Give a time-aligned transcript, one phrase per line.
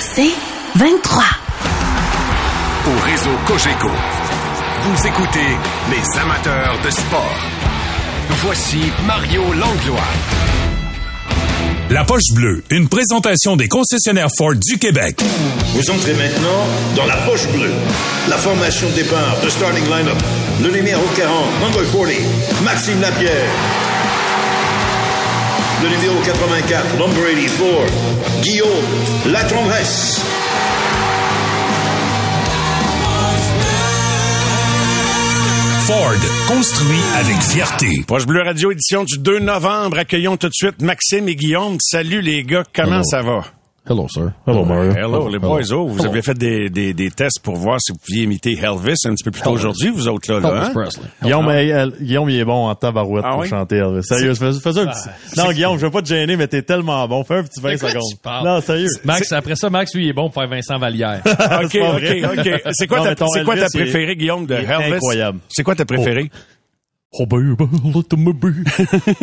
[0.00, 0.32] C'est
[0.76, 1.22] 23.
[2.86, 3.88] Au réseau Cogeco,
[4.82, 5.56] vous écoutez
[5.90, 7.38] les amateurs de sport.
[8.42, 10.00] Voici Mario Langlois.
[11.90, 15.20] La poche bleue, une présentation des concessionnaires Ford du Québec.
[15.74, 17.72] Vous entrez maintenant dans la poche bleue.
[18.28, 20.16] La formation de départ de starting lineup.
[20.62, 23.91] Le numéro 40, number 40, Maxime Lapierre.
[25.82, 30.20] Le numéro 84, number 84, Guillaume Latromesse.
[35.86, 36.14] Ford,
[36.46, 37.88] construit avec fierté.
[38.06, 39.98] Poche Bleu Radio, édition du 2 novembre.
[39.98, 41.76] Accueillons tout de suite Maxime et Guillaume.
[41.80, 43.04] Salut les gars, comment Hello.
[43.04, 43.44] ça va?
[43.84, 44.32] Hello, sir.
[44.46, 44.92] Hello, Mario.
[44.92, 45.72] Hello, les boys.
[45.72, 48.94] Oh, vous avez fait des, des, des tests pour voir si vous pouviez imiter Elvis
[49.06, 50.38] un petit peu plus tôt aujourd'hui, vous autres là.
[50.38, 50.70] là Elvis hein?
[50.72, 51.02] Presley.
[51.20, 53.48] Guillaume, euh, Guillaume, il est bon en tabarouette Ah pour oui?
[53.48, 54.04] chanter Elvis.
[54.04, 55.08] Sérieux, fais, fais un petit...
[55.36, 57.24] Non, Guillaume, je veux pas te gêner, mais t'es tellement bon.
[57.24, 58.02] Fais un petit 20 quoi secondes.
[58.08, 58.46] tu parles?
[58.46, 58.88] Non, sérieux.
[59.04, 61.20] Max, après ça, Max, lui, il est bon pour faire Vincent Vallière.
[61.26, 61.76] OK.
[61.76, 62.62] OK, OK.
[62.74, 64.92] C'est quoi, Non, ta, c'est quoi ta préférée, Guillaume, de Elvis?
[64.94, 65.40] incroyable.
[65.48, 66.30] C'est quoi ta préférée?
[67.18, 68.46] Oh, baby, let me be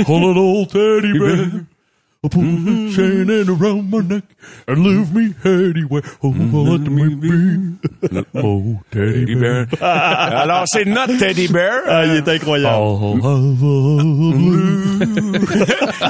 [0.06, 1.48] a little teddy bear.
[2.22, 4.24] Oh, put a chain in around my neck
[4.68, 6.02] and leave me anywhere.
[6.22, 7.78] Oh, let me be.
[8.36, 9.66] Oh, teddy bear.
[9.82, 11.80] Alors, c'est notre Teddy Bear.
[11.88, 12.76] Ah, il est incroyable.
[12.78, 13.16] Oh,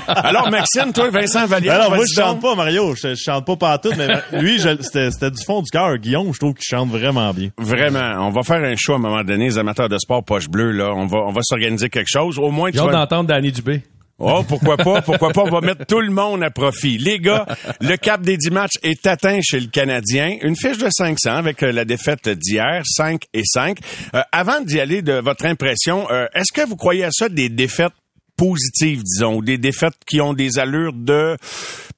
[0.08, 2.96] Alors, Maxime, toi, Vincent Vallière, Alors, moi, je chante pas, Mario.
[2.96, 4.08] Je, je chante pas partout, mais
[4.42, 5.96] lui, je- c'était c'était du fond du cœur.
[5.98, 7.50] Guillaume, je trouve qu'il chante vraiment bien.
[7.60, 10.50] Vraiment, on va faire un show à un moment donné, les amateurs de sport poche
[10.50, 10.92] bleue, là.
[10.96, 12.40] On va, on va s'organiser quelque chose.
[12.40, 12.92] Au moins, tu vas...
[12.92, 13.84] d'entendre Danny Dubé.
[14.20, 16.98] Oh, pourquoi pas, pourquoi pas, on va mettre tout le monde à profit.
[16.98, 17.46] Les gars,
[17.80, 20.38] le cap des 10 matchs est atteint chez le Canadien.
[20.42, 23.78] Une fiche de 500 avec euh, la défaite d'hier, 5 et 5.
[24.16, 27.48] Euh, avant d'y aller de votre impression, euh, est-ce que vous croyez à ça des
[27.50, 27.94] défaites
[28.36, 31.36] positives, disons, ou des défaites qui ont des allures de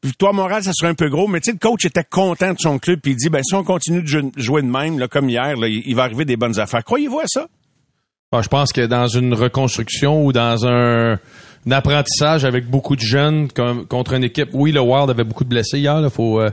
[0.03, 2.59] victoire morale, ça serait un peu gros, mais tu sais, le coach était content de
[2.59, 5.08] son club puis il dit, ben si on continue de jou- jouer de même, là,
[5.08, 6.83] comme hier, là, il il va arriver des bonnes affaires.
[6.83, 7.47] Croyez-vous à ça?
[8.31, 11.20] Ah, je pense que dans une reconstruction ou dans un,
[11.67, 15.44] un apprentissage avec beaucoup de jeunes comme- contre une équipe, oui, le Wild avait beaucoup
[15.44, 16.49] de blessés hier, il faut, euh,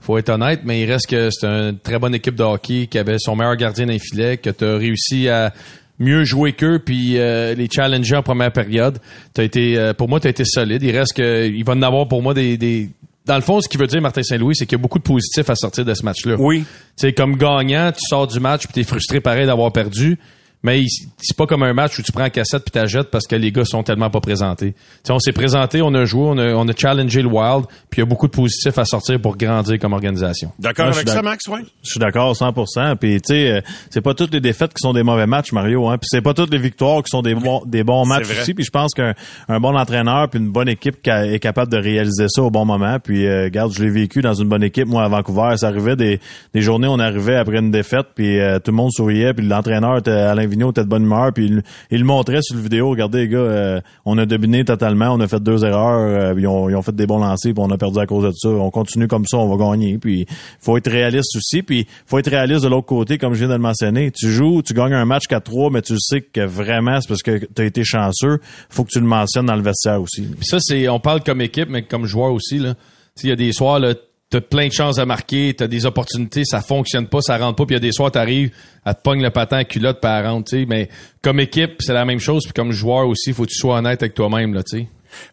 [0.00, 2.98] faut être honnête, mais il reste que c'est une très bonne équipe de hockey qui
[2.98, 5.52] avait son meilleur gardien d'un filet, que tu as réussi à
[5.98, 8.98] mieux jouer qu'eux puis euh, les challenger en première période.
[9.32, 10.82] T'as été, euh, pour moi, tu as été solide.
[10.82, 12.90] Il reste que il va en avoir pour moi des, des
[13.26, 15.04] dans le fond, ce qui veut dire Martin Saint-Louis, c'est qu'il y a beaucoup de
[15.04, 16.34] positifs à sortir de ce match-là.
[16.38, 16.64] Oui.
[16.98, 20.18] Tu comme gagnant, tu sors du match puis t'es frustré pareil d'avoir perdu.
[20.64, 20.82] Mais
[21.18, 23.52] c'est pas comme un match où tu prends la cassette puis t'achètes parce que les
[23.52, 24.72] gars sont tellement pas présentés.
[24.72, 27.66] Tu sais, on s'est présenté, on a joué, on a, on a challengé le Wild,
[27.90, 30.50] puis il y a beaucoup de positifs à sortir pour grandir comme organisation.
[30.58, 31.60] D'accord avec ça, Max, ouais?
[31.84, 32.96] Je suis d'accord 100%.
[32.96, 33.60] Puis tu sais, euh,
[33.90, 35.86] c'est pas toutes les défaites qui sont des mauvais matchs, Mario.
[35.88, 35.98] Hein.
[35.98, 38.40] Puis c'est pas toutes les victoires qui sont des bons des bons matchs vrai.
[38.40, 38.54] aussi.
[38.54, 39.12] Puis je pense qu'un
[39.48, 42.50] un bon entraîneur puis une bonne équipe qui a- est capable de réaliser ça au
[42.50, 42.98] bon moment.
[43.00, 45.56] Puis euh, regarde, je l'ai vécu dans une bonne équipe moi à Vancouver.
[45.56, 46.20] Ça arrivait des,
[46.54, 49.46] des journées où on arrivait après une défaite puis euh, tout le monde souriait puis
[49.46, 52.90] l'entraîneur était Alain De bonne humeur puis il, le montrait sur le vidéo.
[52.90, 55.10] Regardez les gars, euh, on a dominé totalement.
[55.10, 55.98] On a fait deux erreurs.
[55.98, 58.24] euh, ils, ont, ils ont fait des bons lancers puis on a perdu à cause
[58.24, 58.48] de ça.
[58.48, 59.98] On continue comme ça, on va gagner.
[59.98, 60.26] Puis
[60.60, 61.62] faut être réaliste aussi.
[61.62, 64.10] Puis faut être réaliste de l'autre côté, comme je viens de le mentionner.
[64.10, 67.44] Tu joues, tu gagnes un match 4-3, mais tu sais que vraiment c'est parce que
[67.44, 68.40] tu as été chanceux.
[68.68, 70.28] Faut que tu le mentionnes dans le vestiaire aussi.
[70.42, 72.58] Ça, c'est on parle comme équipe, mais comme joueur aussi.
[72.58, 72.74] Là.
[73.22, 73.94] Il y a des soirs, là,
[74.34, 77.66] t'as plein de chances à marquer, t'as des opportunités, ça fonctionne pas, ça rentre pas,
[77.66, 78.50] puis il y a des soirs, t'arrives,
[78.84, 80.66] à te pogne le patin à culotte, elle rentre, tu.
[80.66, 80.88] Mais
[81.22, 84.02] comme équipe, c'est la même chose, puis comme joueur aussi, faut que tu sois honnête
[84.02, 84.86] avec toi-même, là, tu.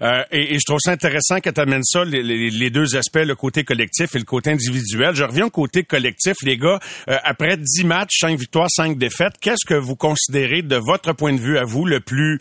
[0.03, 3.63] Euh, et, je trouve ça intéressant que tu amènes ça, les, deux aspects, le côté
[3.63, 5.15] collectif et le côté individuel.
[5.15, 6.79] Je reviens au côté collectif, les gars.
[7.09, 11.33] Euh, après 10 matchs, 5 victoires, 5 défaites, qu'est-ce que vous considérez, de votre point
[11.33, 12.37] de vue à vous, le plus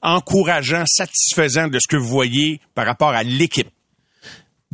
[0.00, 3.68] encourageant, satisfaisant de ce que vous voyez par rapport à l'équipe?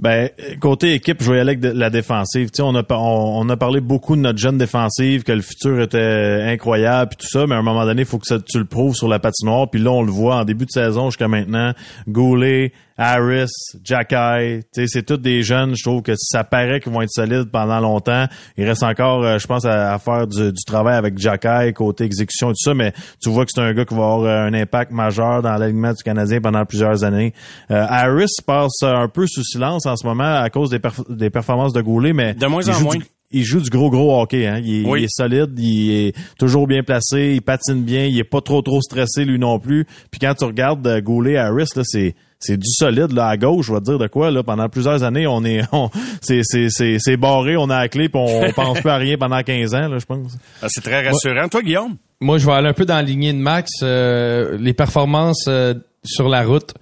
[0.00, 0.30] Ben,
[0.60, 2.48] côté équipe, je vais aller avec la défensive.
[2.60, 7.10] On a, on a parlé beaucoup de notre jeune défensive, que le futur était incroyable,
[7.10, 8.94] puis tout ça, mais à un moment donné, il faut que ça- tu le prouves
[8.94, 9.68] sur la patinoire.
[9.68, 11.74] Puis là, on le voit en début de saison jusqu'à maintenant.
[12.08, 12.72] Goulet,
[13.02, 13.50] Harris,
[13.82, 15.74] Jacky, tu sais, c'est tous des jeunes.
[15.74, 18.26] Je trouve que ça paraît qu'ils vont être solides pendant longtemps.
[18.58, 22.04] Il reste encore, euh, je pense, à, à faire du, du travail avec Jacky, côté
[22.04, 22.92] exécution et tout ça, mais
[23.22, 25.92] tu vois que c'est un gars qui va avoir euh, un impact majeur dans l'alignement
[25.92, 27.32] du Canadien pendant plusieurs années.
[27.70, 31.30] Euh, Harris passe un peu sous silence en ce moment à cause des, perf- des
[31.30, 32.96] performances de Goulet, mais De moins il en joue moins.
[32.96, 34.60] du- il joue du gros gros hockey hein.
[34.62, 35.02] il, Oui.
[35.02, 38.60] il est solide, il est toujours bien placé, il patine bien, il est pas trop
[38.60, 39.86] trop stressé lui non plus.
[40.10, 43.66] Puis quand tu regardes euh, Goulet Harris là, c'est c'est du solide là à gauche,
[43.66, 45.90] je vais te dire de quoi là pendant plusieurs années, on est on,
[46.20, 49.16] c'est c'est c'est c'est barré, on a la clé puis on pense plus à rien
[49.18, 50.36] pendant 15 ans là, je pense.
[50.62, 51.48] Ah, c'est très rassurant.
[51.48, 51.96] Toi, Guillaume?
[52.22, 53.70] Moi, je vais aller un peu dans la lignée de Max.
[53.82, 56.74] euh, les performances euh, sur la route.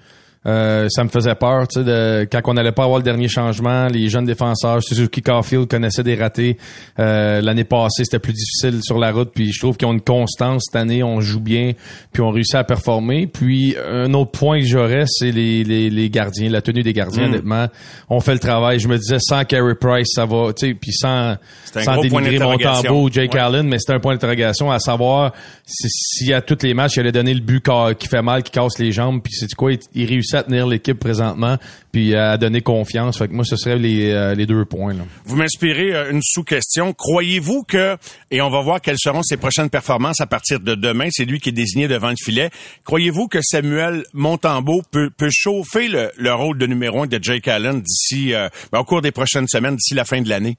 [0.47, 3.29] Euh, ça me faisait peur, tu sais, de, quand on n'allait pas avoir le dernier
[3.29, 6.57] changement, les jeunes défenseurs, Suzuki Caulfield connaissaient des ratés.
[6.99, 10.01] Euh, L'année passée, c'était plus difficile sur la route, puis je trouve qu'ils ont une
[10.01, 11.73] constance cette année, on joue bien,
[12.13, 13.27] puis on réussit à performer.
[13.27, 17.25] Puis un autre point que j'aurais, c'est les, les, les, gardiens, la tenue des gardiens,
[17.27, 17.31] Mm.
[17.33, 17.67] honnêtement.
[18.09, 18.79] On fait le travail.
[18.79, 22.73] Je me disais, sans Carey Price, ça va, tu sais, puis sans, sans d'interrogation.
[22.75, 23.41] Montembeau ou Jake Ouais.
[23.41, 25.33] Allen, mais c'était un point d'interrogation à savoir
[25.67, 27.63] si, si à tous les matchs, il allait donner le but
[27.99, 30.67] qui fait mal, qui casse les jambes, puis c'est quoi, il, il réussit à tenir
[30.67, 31.57] l'équipe présentement,
[31.93, 33.19] puis à donner confiance.
[33.19, 34.95] Fait que moi, ce serait les, euh, deux points.
[35.25, 36.93] Vous m'inspirez euh, une sous-question.
[36.93, 37.97] Croyez-vous que,
[38.31, 41.41] et on va voir quelles seront ses prochaines performances à partir de demain, c'est lui
[41.41, 42.51] qui est désigné devant le filet.
[42.85, 47.49] Croyez-vous que Samuel Montembeau peut, peut chauffer le, le rôle de numéro un de Jake
[47.49, 50.57] Allen d'ici, euh, ben, au cours des prochaines semaines, d'ici la fin de l'année?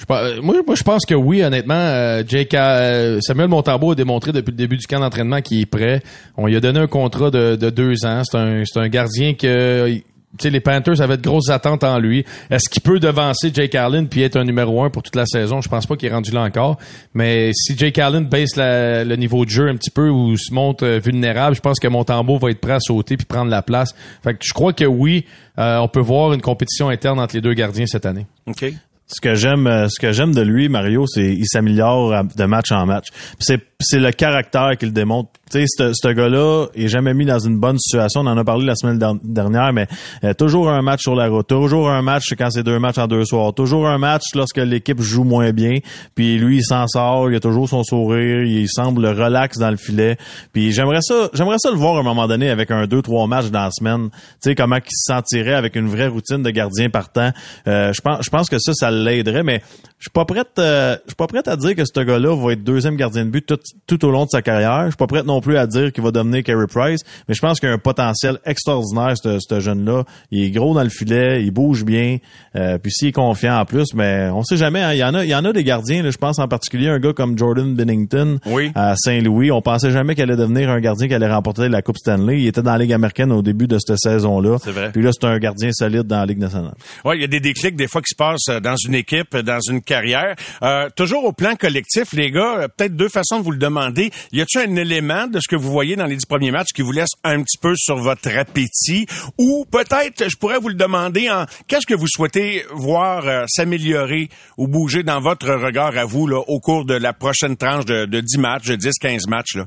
[0.00, 1.74] Je euh, moi, moi, je pense que oui, honnêtement.
[1.74, 5.66] Euh, Jake, euh, Samuel Montembeau a démontré depuis le début du camp d'entraînement qu'il est
[5.66, 6.02] prêt.
[6.36, 8.22] On lui a donné un contrat de, de deux ans.
[8.24, 10.00] C'est un, c'est un gardien que...
[10.38, 12.24] Tu sais, les Panthers avaient de grosses attentes en lui.
[12.50, 15.60] Est-ce qu'il peut devancer Jake Allen puis être un numéro un pour toute la saison?
[15.60, 16.78] Je pense pas qu'il est rendu là encore.
[17.14, 20.54] Mais si Jake Allen baisse la- le niveau de jeu un petit peu ou se
[20.54, 23.92] montre vulnérable, je pense que Montembeau va être prêt à sauter puis prendre la place.
[24.22, 25.24] Fait que je crois que oui,
[25.58, 28.26] euh, on peut voir une compétition interne entre les deux gardiens cette année.
[28.46, 28.72] OK?
[29.12, 32.70] Ce que j'aime, euh, ce que j'aime de lui, Mario, c'est il s'améliore de match
[32.70, 33.08] en match.
[33.40, 35.30] C'est c'est le caractère qu'il démontre.
[35.50, 38.20] Tu sais, ce gars-là est jamais mis dans une bonne situation.
[38.20, 39.88] On en a parlé la semaine der- dernière, mais
[40.22, 43.08] euh, toujours un match sur la route, toujours un match quand c'est deux matchs en
[43.08, 45.78] deux soirs, toujours un match lorsque l'équipe joue moins bien.
[46.14, 49.76] Puis lui, il s'en sort, il a toujours son sourire, il semble relax dans le
[49.76, 50.16] filet.
[50.52, 53.26] Puis j'aimerais ça, j'aimerais ça le voir à un moment donné avec un deux trois
[53.26, 54.10] matchs dans la semaine.
[54.10, 57.30] Tu sais comment il se sentirait avec une vraie routine de gardien partant.
[57.66, 59.62] Euh, je pense, je pense que ça, ça l'aiderait, mais
[60.00, 62.52] je suis pas prête, euh, je suis pas prête à dire que ce gars-là va
[62.54, 64.84] être deuxième gardien de but tout, tout au long de sa carrière.
[64.86, 67.40] Je suis pas prête non plus à dire qu'il va devenir Carey Price, mais je
[67.42, 70.04] pense qu'il a un potentiel extraordinaire, ce, jeune-là.
[70.30, 72.16] Il est gros dans le filet, il bouge bien,
[72.56, 74.80] euh, puis s'il est confiant en plus, mais on sait jamais.
[74.80, 74.94] hein.
[74.94, 76.02] Il y en a, il y en a des gardiens.
[76.02, 78.72] là, je pense en particulier un gars comme Jordan Bennington Oui.
[78.74, 79.50] à Saint-Louis.
[79.52, 82.40] On pensait jamais qu'il allait devenir un gardien qui allait remporter la Coupe Stanley.
[82.40, 84.56] Il était dans la Ligue américaine au début de cette saison-là.
[84.64, 84.90] C'est vrai.
[84.92, 86.74] Puis là, c'est un gardien solide dans la Ligue nationale.
[87.04, 89.36] Oui, il y a des déclics des fois qui se passent euh, dans une équipe,
[89.36, 90.36] dans une carrière.
[90.62, 94.12] Euh, toujours au plan collectif, les gars, euh, peut-être deux façons de vous le demander.
[94.30, 96.82] Y a-t-il un élément de ce que vous voyez dans les dix premiers matchs qui
[96.82, 99.06] vous laisse un petit peu sur votre appétit?
[99.36, 104.28] Ou peut-être, je pourrais vous le demander en qu'est-ce que vous souhaitez voir euh, s'améliorer
[104.56, 108.20] ou bouger dans votre regard à vous là, au cours de la prochaine tranche de,
[108.20, 109.56] 10 matchs, de 10, 15 matchs?
[109.56, 109.66] Là?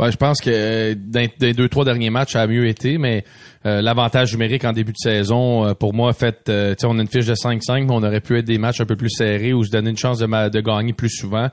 [0.00, 3.22] Ouais, je pense que euh, dans deux trois derniers matchs, ça a mieux été, mais
[3.66, 7.06] euh, l'avantage numérique en début de saison, euh, pour moi, fait, euh, on a une
[7.06, 9.62] fiche de 5-5, mais on aurait pu être des matchs un peu plus serrés ou
[9.62, 11.48] se donner une chance de, de gagner plus souvent.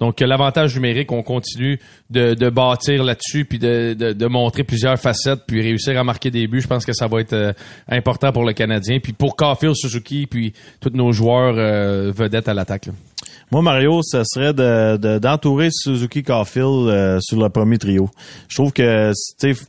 [0.00, 1.78] Donc, euh, l'avantage numérique, on continue
[2.10, 6.32] de, de bâtir là-dessus, puis de, de, de montrer plusieurs facettes, puis réussir à marquer
[6.32, 6.60] des buts.
[6.60, 7.54] Je pense que ça va être
[7.88, 11.54] important pour le Canadien, puis pour Caulfield, Suzuki, puis tous nos joueurs
[12.12, 12.88] vedettes à l'attaque.
[13.52, 18.08] Moi, Mario, ce serait de, de- d'entourer Suzuki Caulfield euh, sur le premier trio.
[18.48, 19.12] Je trouve que,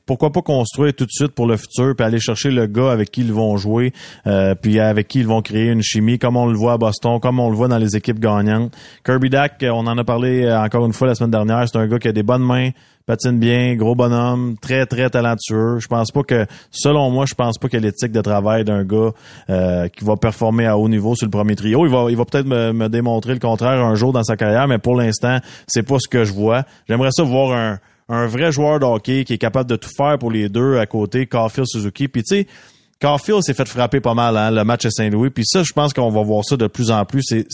[0.05, 3.11] pourquoi pas construire tout de suite pour le futur, puis aller chercher le gars avec
[3.11, 3.91] qui ils vont jouer,
[4.25, 7.19] euh, puis avec qui ils vont créer une chimie, comme on le voit à Boston,
[7.19, 8.71] comme on le voit dans les équipes gagnantes.
[9.05, 11.85] Kirby Dack, on en a parlé euh, encore une fois la semaine dernière, c'est un
[11.85, 12.69] gars qui a des bonnes mains,
[13.05, 15.79] patine bien, gros bonhomme, très très talentueux.
[15.79, 19.11] Je pense pas que, selon moi, je pense pas que l'éthique de travail d'un gars
[19.49, 22.25] euh, qui va performer à haut niveau sur le premier trio, il va, il va
[22.25, 25.97] peut-être me, démontrer le contraire un jour dans sa carrière, mais pour l'instant, c'est pas
[25.99, 26.63] ce que je vois.
[26.87, 27.79] J'aimerais ça voir un
[28.09, 30.85] un vrai joueur de hockey qui est capable de tout faire pour les deux à
[30.85, 32.07] côté, Caulfield, Suzuki.
[32.07, 32.47] Puis tu sais,
[33.03, 35.29] Caulfield s'est fait frapper pas mal hein, le match à Saint-Louis.
[35.29, 37.21] Puis ça, je pense qu'on va voir ça de plus en plus.
[37.27, 37.45] C'est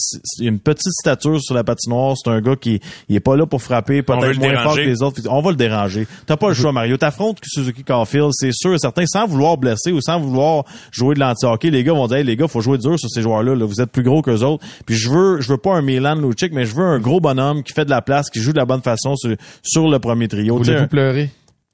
[0.45, 2.15] une petite stature sur la patinoire.
[2.23, 4.81] C'est un gars qui il est pas là pour frapper, peut-être le moins fort que
[4.81, 4.85] déranger.
[4.85, 5.21] les autres.
[5.27, 6.07] On va le déranger.
[6.27, 6.97] T'as pas le choix, Mario.
[6.97, 11.19] T'affrontes Suzuki Caulfield, c'est sûr et certain, sans vouloir blesser ou sans vouloir jouer de
[11.19, 11.71] l'anti-hockey.
[11.71, 13.55] Les gars vont dire, Hey, les gars, faut jouer dur sur ces joueurs-là.
[13.55, 13.65] là.
[13.65, 14.63] Vous êtes plus gros qu'eux autres.
[14.85, 17.63] Puis je veux, je veux pas un Milan Lucic, mais je veux un gros bonhomme
[17.63, 20.27] qui fait de la place, qui joue de la bonne façon sur, sur le premier
[20.27, 20.57] trio.
[20.57, 21.31] Voulez-vous pleurer?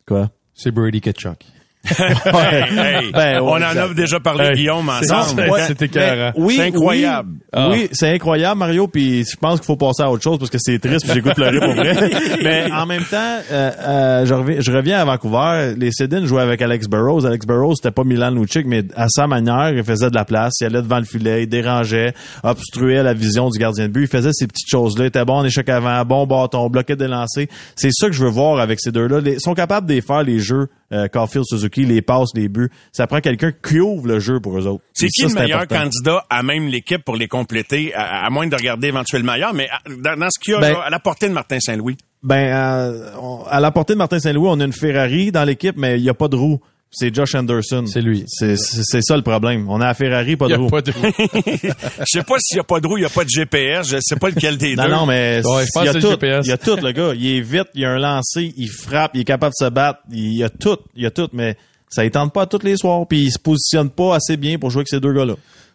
[0.08, 0.30] Quoi?
[0.54, 1.44] C'est Brady Ketchuk.
[1.90, 5.50] Hey, hey, Ben, ouais, on en a déjà parlé, Hey, Guillaume, ensemble.
[5.50, 5.64] Ouais.
[5.68, 6.32] C'était écœurant.
[6.36, 7.30] Oui, C'est incroyable.
[7.34, 7.70] Oui, Ah.
[7.72, 8.88] oui, c'est incroyable, Mario.
[8.88, 11.06] Puis je pense qu'il faut passer à autre chose parce que c'est triste.
[11.06, 12.10] Puis j'ai le goût de pleurer pour vrai.
[12.44, 15.74] Mais en même temps, euh, euh, je, reviens, je reviens à Vancouver.
[15.78, 17.26] Les Sedin jouaient avec Alex Burrows.
[17.26, 20.54] Alex Burrows, c'était pas Milan Lucic, mais à sa manière, il faisait de la place.
[20.62, 22.14] Il allait devant le filet, il dérangeait,
[22.44, 24.04] obstruait la vision du gardien de but.
[24.04, 25.06] Il faisait ces petites choses-là.
[25.06, 27.48] Il était bon en échec avant, bon bâton, bloquait des lancers.
[27.76, 29.20] C'est ça que je veux voir avec ces deux-là.
[29.26, 30.68] Ils sont capables de les faire les jeux.
[30.94, 32.70] Euh, Caulfield, Suzuki, les passes, les buts.
[32.92, 34.84] Ça prend quelqu'un qui ouvre le jeu pour eux autres.
[34.94, 35.84] C'est qui ça, le meilleur important.
[35.84, 39.68] candidat à même l'équipe pour les compléter, à, à moins de regarder éventuellement ailleurs, mais
[39.70, 41.98] à- dans, dans ce qu'il y a Ben- là, à la portée de Martin Saint-Louis?
[42.24, 45.98] Ben, on- à la portée de Martin Saint-Louis, on a une Ferrari dans l'équipe, mais
[46.00, 46.60] il n'y a pas de roue.
[46.98, 47.84] C'est Josh Anderson.
[47.86, 48.24] C'est lui.
[48.28, 49.68] C'est ça le problème.
[49.70, 50.70] On a à Ferrari, pas de roue.
[50.70, 50.92] pas de...
[50.92, 51.74] Je
[52.06, 53.98] sais pas s'il y a pas de roue, il y a pas de GPS, je
[54.02, 54.90] sais pas lequel des Non, deux.
[54.92, 56.10] non, mais Ouais, il y a tout.
[56.10, 56.46] GPS.
[56.46, 57.14] Il y a tout, le gars.
[57.16, 60.00] Il est vite, il a un lancer, il frappe, il est capable de se battre.
[60.12, 61.56] Il y a tout, il y a tout, mais
[61.90, 63.06] ça ne tente pas tous les soirs.
[63.08, 65.34] Puis il se positionne pas assez bien pour jouer avec ces deux gars-là.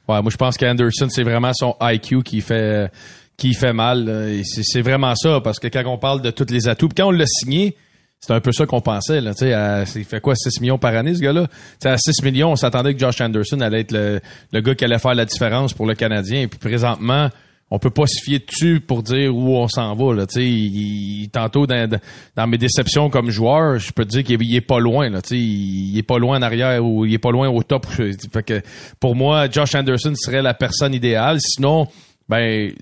[0.09, 2.91] Ouais, moi je pense qu'Anderson, c'est vraiment son IQ qui fait
[3.37, 4.35] qui fait mal.
[4.45, 7.11] c'est vraiment ça, parce que quand on parle de tous les atouts, puis quand on
[7.13, 7.75] l'a signé,
[8.21, 9.21] c'est un peu ça qu'on pensait.
[9.21, 11.47] Là, à- il fait quoi, 6 millions par année, ce gars-là?
[11.47, 14.21] Tu sais, à 6 millions, on s'attendait que Josh Anderson allait être le,
[14.53, 16.43] le gars qui allait faire la différence pour le Canadien.
[16.43, 17.31] Et puis présentement,
[17.71, 20.13] on peut pas se fier dessus pour dire où on s'en va.
[20.15, 21.89] Là, il, il- tantôt, dans,
[22.37, 25.09] dans mes déceptions comme joueur, je peux te dire qu'il est- pas loin.
[25.09, 27.87] Là, il, il est pas loin en arrière ou il est pas loin au top.
[28.33, 28.61] Fait que
[28.99, 31.39] pour moi, Josh Anderson serait la personne idéale.
[31.41, 31.89] Sinon,
[32.29, 32.73] ben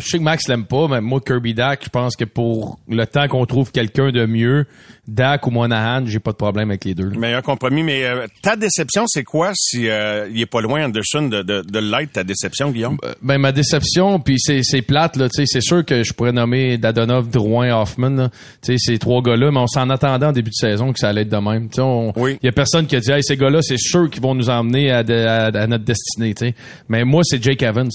[0.00, 3.04] je sais que Max l'aime pas, mais moi, Kirby Dak, je pense que pour le
[3.06, 4.66] temps qu'on trouve quelqu'un de mieux,
[5.06, 7.08] Dak ou Monahan, j'ai pas de problème avec les deux.
[7.10, 11.22] Meilleur compromis, mais euh, ta déception, c'est quoi si euh, il est pas loin Anderson
[11.28, 12.98] de, de, de l'être, ta déception, Guillaume?
[13.22, 16.32] Ben ma déception, puis c'est c'est plate là, tu sais, c'est sûr que je pourrais
[16.32, 18.28] nommer Dadonov, Drouin, Hoffman, là.
[18.62, 21.08] tu sais, ces trois gars-là, mais on s'en attendait en début de saison que ça
[21.08, 21.68] allait être de même.
[21.70, 22.38] Tu il Oui.
[22.42, 24.90] y a personne qui a dit, hey, ces gars-là, c'est sûr qu'ils vont nous emmener
[24.90, 26.54] à, de- à- à notre destinée, tu sais.
[26.88, 27.88] Mais moi, c'est Jake Evans.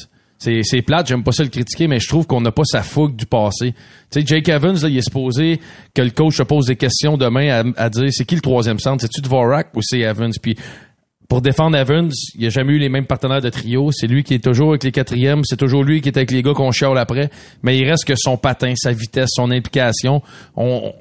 [0.44, 2.84] C'est, c'est plate, j'aime pas ça le critiquer, mais je trouve qu'on n'a pas sa
[2.84, 3.72] fougue du passé.
[4.12, 5.62] Tu sais, Jake Evans, là, il est supposé
[5.94, 7.48] que le coach se pose des questions demain
[7.78, 9.02] à, à dire c'est qui le troisième centre?
[9.02, 10.34] C'est-tu Dvorak ou c'est Evans?
[10.42, 10.58] Puis
[11.30, 13.92] pour défendre Evans, il a jamais eu les mêmes partenaires de trio.
[13.94, 15.44] C'est lui qui est toujours avec les quatrièmes.
[15.46, 17.30] C'est toujours lui qui est avec les gars qu'on chiale après.
[17.62, 20.22] Mais il reste que son patin, sa vitesse, son implication.
[20.58, 20.92] On,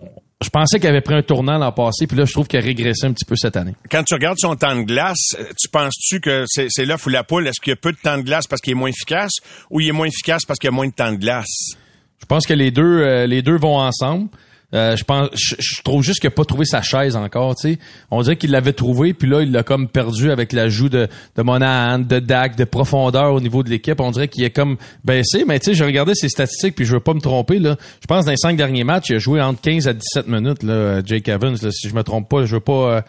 [0.43, 2.63] je pensais qu'il avait pris un tournant l'an passé, puis là, je trouve qu'il a
[2.63, 3.75] régressé un petit peu cette année.
[3.91, 7.11] Quand tu regardes son temps de glace, euh, tu penses-tu que c'est, c'est l'œuf ou
[7.11, 7.47] la poule?
[7.47, 9.33] Est-ce qu'il y a peu de temps de glace parce qu'il est moins efficace
[9.71, 11.77] ou il est moins efficace parce qu'il y a moins de temps de glace?
[12.21, 14.29] Je pense que les deux, euh, les deux vont ensemble.
[14.75, 17.55] Euh, je pense, je, je trouve juste qu'il n'a pas trouvé sa chaise encore.
[17.57, 17.79] Tu sais,
[18.11, 21.43] on dirait qu'il l'avait trouvé, puis là il l'a comme perdu avec l'ajout de de
[21.43, 24.01] Monahan, de Dak, de profondeur au niveau de l'équipe.
[24.01, 25.45] On dirait qu'il est comme baissé.
[25.47, 27.77] Mais tu sais, j'ai regardé ses statistiques, puis je veux pas me tromper là.
[28.01, 30.63] Je pense dans les cinq derniers matchs, il a joué entre 15 à 17 minutes
[30.63, 31.57] là, Jake Evans.
[31.63, 32.73] Là, si je me trompe pas, je veux pas.
[32.97, 33.01] euh,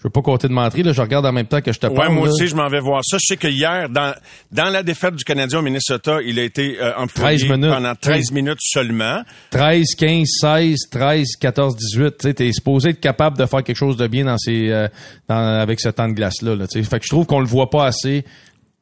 [0.00, 0.92] je veux pas compter de mentir, là.
[0.92, 2.14] Je regarde en même temps que je te Ouais, parle.
[2.14, 2.32] moi là.
[2.32, 3.18] aussi, je m'en vais voir ça.
[3.20, 4.14] Je sais que hier, dans,
[4.50, 7.70] dans la défaite du Canadien au Minnesota, il a été euh, employé 13 minutes.
[7.70, 9.22] pendant 13 minutes seulement.
[9.50, 12.16] 13, 15, 16, 13, 14, 18.
[12.18, 14.88] Tu sais, t'es supposé être capable de faire quelque chose de bien dans ces, euh,
[15.28, 16.56] dans, avec ce temps de glace-là.
[16.56, 16.82] Là, sais.
[16.82, 18.24] fait que je trouve qu'on le voit pas assez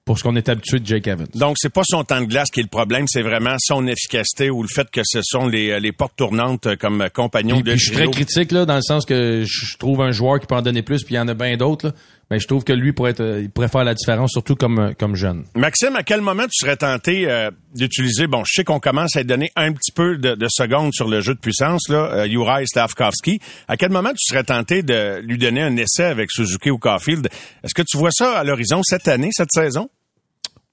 [0.09, 1.27] pour ce qu'on est habitué de Jake Evans.
[1.35, 4.49] Donc, c'est pas son temps de glace qui est le problème, c'est vraiment son efficacité
[4.49, 7.61] ou le fait que ce sont les, euh, les portes tournantes euh, comme euh, compagnons
[7.61, 10.47] de je suis très critique là, dans le sens que je trouve un joueur qui
[10.47, 11.93] peut en donner plus, puis il y en a bien d'autres.
[12.31, 14.79] Mais je trouve que lui pourrait être, euh, il pourrait faire la différence, surtout comme
[14.79, 15.45] euh, comme jeune.
[15.55, 19.25] Maxime, à quel moment tu serais tenté euh, d'utiliser, bon, je sais qu'on commence à
[19.25, 22.67] donner un petit peu de, de secondes sur le jeu de puissance, là, euh, Juraj
[22.67, 23.41] Slavkovski.
[23.67, 27.29] À quel moment tu serais tenté de lui donner un essai avec Suzuki ou Caulfield?
[27.65, 29.89] Est-ce que tu vois ça à l'horizon cette année, cette saison?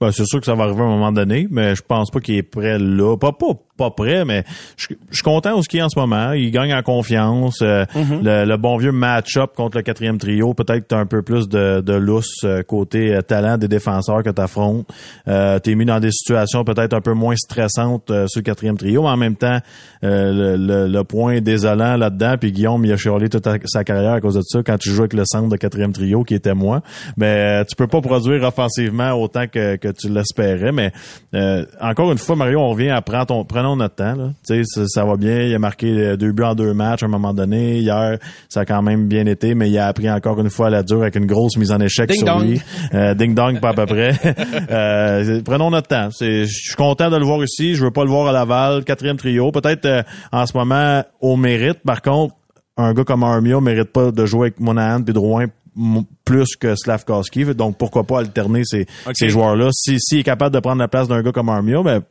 [0.02, 2.20] Ben, c'est sûr que ça va arriver à un moment donné, mais je pense pas
[2.20, 3.16] qu'il est prêt là.
[3.16, 3.32] Pas,
[3.78, 4.44] pas prêt, mais
[4.78, 6.32] je, je suis content qu'il est en ce moment.
[6.34, 7.60] Il gagne en confiance.
[7.62, 11.22] Euh, le, le bon vieux match-up contre le quatrième trio, peut-être que t'as un peu
[11.22, 14.88] plus de, de lousse euh, côté euh, talent des défenseurs que t'affrontes.
[15.28, 18.78] Euh, T'es mis dans des situations peut-être un peu moins stressantes euh, sur le quatrième
[18.78, 19.60] trio, mais en même temps,
[20.04, 24.14] euh, le, le, le point désolant là-dedans, puis Guillaume, il a chialé toute sa carrière
[24.14, 26.54] à cause de ça quand tu joues avec le centre de quatrième trio, qui était
[26.54, 26.82] moi.
[27.18, 30.72] Mais tu peux pas produire offensivement autant que, que tu l'espérais.
[30.72, 30.92] Mais
[31.34, 34.16] euh, encore une fois, Mario, on revient à prendre ton, prenons notre temps.
[34.16, 34.30] Là.
[34.48, 35.42] Tu sais, ça, ça va bien.
[35.42, 37.80] Il a marqué euh, deux buts en deux matchs à un moment donné.
[37.80, 38.18] Hier,
[38.48, 40.84] ça a quand même bien été, mais il a appris encore une fois à la
[40.84, 42.48] dure avec une grosse mise en échec Ding sur dong.
[42.48, 42.62] lui.
[42.94, 44.12] Euh, ding dong, pas à peu près.
[44.70, 46.10] Euh, prenons notre temps.
[46.20, 47.76] Je suis content de le voir ici.
[47.76, 49.52] Je veux pas le voir à Laval, quatrième trio.
[49.52, 51.80] Peut-être euh, en ce moment au mérite.
[51.86, 52.36] Par contre,
[52.78, 55.46] un gars comme Armia mérite pas de jouer avec Monahan et Drouin
[56.24, 57.46] plus que Slavkowski.
[57.56, 59.70] Donc pourquoi pas alterner ces, ces joueurs-là?
[59.74, 62.02] Si s'il est capable de prendre la place d'un gars comme Armia, ben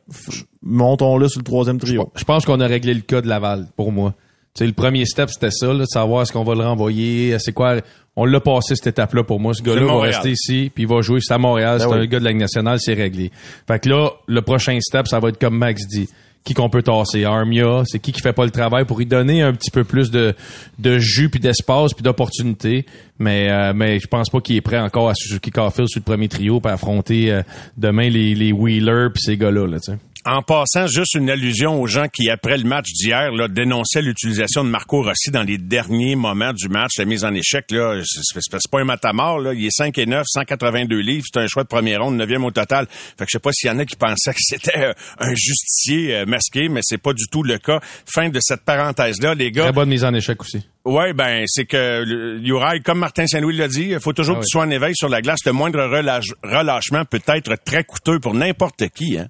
[0.61, 2.11] montons-le sur le troisième trio.
[2.15, 4.13] Je pense qu'on a réglé le cas de Laval, pour moi.
[4.53, 7.37] Tu sais, le premier step, c'était ça, là, de savoir est-ce qu'on va le renvoyer,
[7.39, 7.75] c'est quoi.
[8.15, 9.53] On l'a passé cette étape-là pour moi.
[9.53, 11.19] Ce gars-là va rester ici, puis il va jouer.
[11.21, 12.07] C'est à Montréal, c'est Ben un oui.
[12.07, 13.29] gars de la Ligue nationale, c'est réglé.
[13.67, 16.07] Fait que là, le prochain step, ça va être comme Max dit.
[16.45, 17.25] Qui qu'on peut tasser?
[17.25, 20.11] Armia, c'est qui qui fait pas le travail pour y donner un petit peu plus
[20.11, 20.33] de,
[20.79, 22.85] de jus, puis d'espace, puis d'opportunité.
[23.19, 26.05] Mais euh, mais je pense pas qu'il est prêt encore à Suzuki Caulfield sur le
[26.05, 27.41] premier trio pour affronter euh,
[27.77, 29.67] demain les, les Wheeler puis ces gars-là.
[29.67, 29.97] Là, sais.
[30.27, 34.69] En passant, juste une allusion aux gens qui, après le match d'hier, dénonçaient l'utilisation de
[34.69, 37.69] Marco Rossi dans les derniers moments du match, la mise en échec.
[37.69, 39.37] Là, c'est, pas un matamor.
[39.39, 39.53] Là.
[39.53, 41.25] Il est 5 et 9, 182 livres.
[41.31, 42.87] C'est un choix de première ronde, 9e au total.
[42.89, 45.29] Fait que je sais pas s'il y en a qui pensaient que c'était euh, un
[45.35, 47.79] justicier euh, masqué, mais c'est pas du tout le cas.
[48.11, 49.65] Fin de cette parenthèse-là, les gars.
[49.65, 50.67] Très bonne mise en échec aussi.
[50.85, 54.39] Ouais, ben c'est que le- Uri, comme Martin Saint-Louis l'a dit, il faut toujours Ah
[54.39, 54.47] que oui.
[54.49, 55.39] tu sois en éveil sur la glace.
[55.45, 59.19] Le moindre relâche- relâchement peut être très coûteux pour n'importe qui.
[59.19, 59.27] Hein?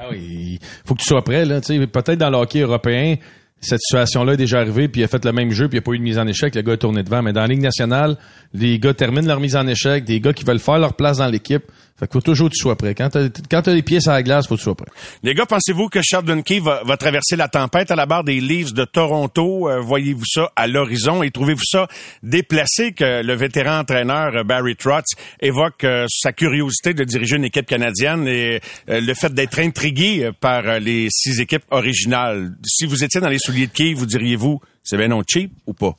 [0.00, 3.16] Ah oui, il faut que tu sois prêt là, peut-être dans le hockey européen,
[3.60, 5.82] cette situation-là est déjà arrivée, puis il a fait le même jeu, puis il n'y
[5.82, 7.48] a pas eu de mise en échec, le gars est tourné devant, mais dans la
[7.48, 8.16] Ligue nationale,
[8.54, 11.26] les gars terminent leur mise en échec, des gars qui veulent faire leur place dans
[11.26, 11.64] l'équipe,
[11.98, 12.94] fait qu'il faut toujours que tu sois prêt.
[12.94, 14.90] Quand t'as quand t'as les pieds sur la glace, faut que tu sois prêt.
[15.22, 18.40] Les gars, pensez-vous que Sheldon Key va, va traverser la tempête à la barre des
[18.40, 19.68] Leafs de Toronto?
[19.68, 21.22] Euh, Voyez-vous ça à l'horizon?
[21.22, 21.88] Et trouvez-vous ça
[22.22, 27.44] déplacé que le vétéran entraîneur euh, Barry Trotz évoque euh, sa curiosité de diriger une
[27.44, 32.52] équipe canadienne et euh, le fait d'être intrigué par euh, les six équipes originales?
[32.64, 35.74] Si vous étiez dans les souliers de Key, vous diriez-vous, c'est bien non cheap ou
[35.74, 35.96] pas?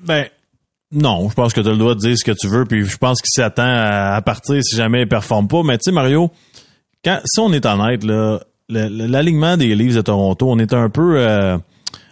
[0.00, 0.26] Ben,
[0.90, 2.84] non, je pense que tu as le droit de dire ce que tu veux, puis
[2.84, 5.62] je pense qu'il s'attend à, partir si jamais il performe pas.
[5.62, 6.30] Mais tu sais, Mario,
[7.04, 11.18] quand, si on est honnête, là, l'alignement des Leafs de Toronto, on est un peu...
[11.18, 11.58] euh,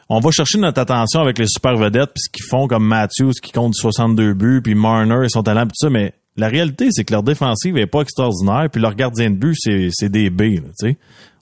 [0.09, 3.33] on va chercher notre attention avec les super vedettes, puis ce qu'ils font comme Matthews
[3.43, 6.89] qui compte 62 buts, puis Marner et son talent, puis tout ça, mais la réalité,
[6.91, 10.31] c'est que leur défensive est pas extraordinaire, puis leur gardien de but, c'est, c'est des
[10.31, 10.91] B, là.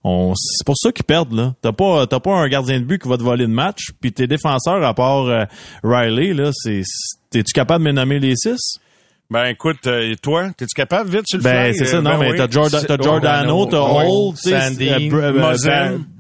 [0.05, 1.55] On, c'est pour ça qu'ils perdent, là.
[1.63, 4.13] T'as pas, t'as pas un gardien de but qui va te voler le match, puis
[4.13, 5.45] tes défenseurs, à part euh,
[5.83, 8.79] Riley, là, c'est, c'est- t'es-tu capable de me nommer les six?
[9.31, 12.11] Ben écoute, euh, et toi, es-tu capable vite sur le Ben, c'est ça, Euh, non,
[12.11, 12.37] ben mais oui.
[12.37, 13.79] t'as Jordan, t'as Giordano, t'as
[14.37, 15.33] sais, Sandy, euh,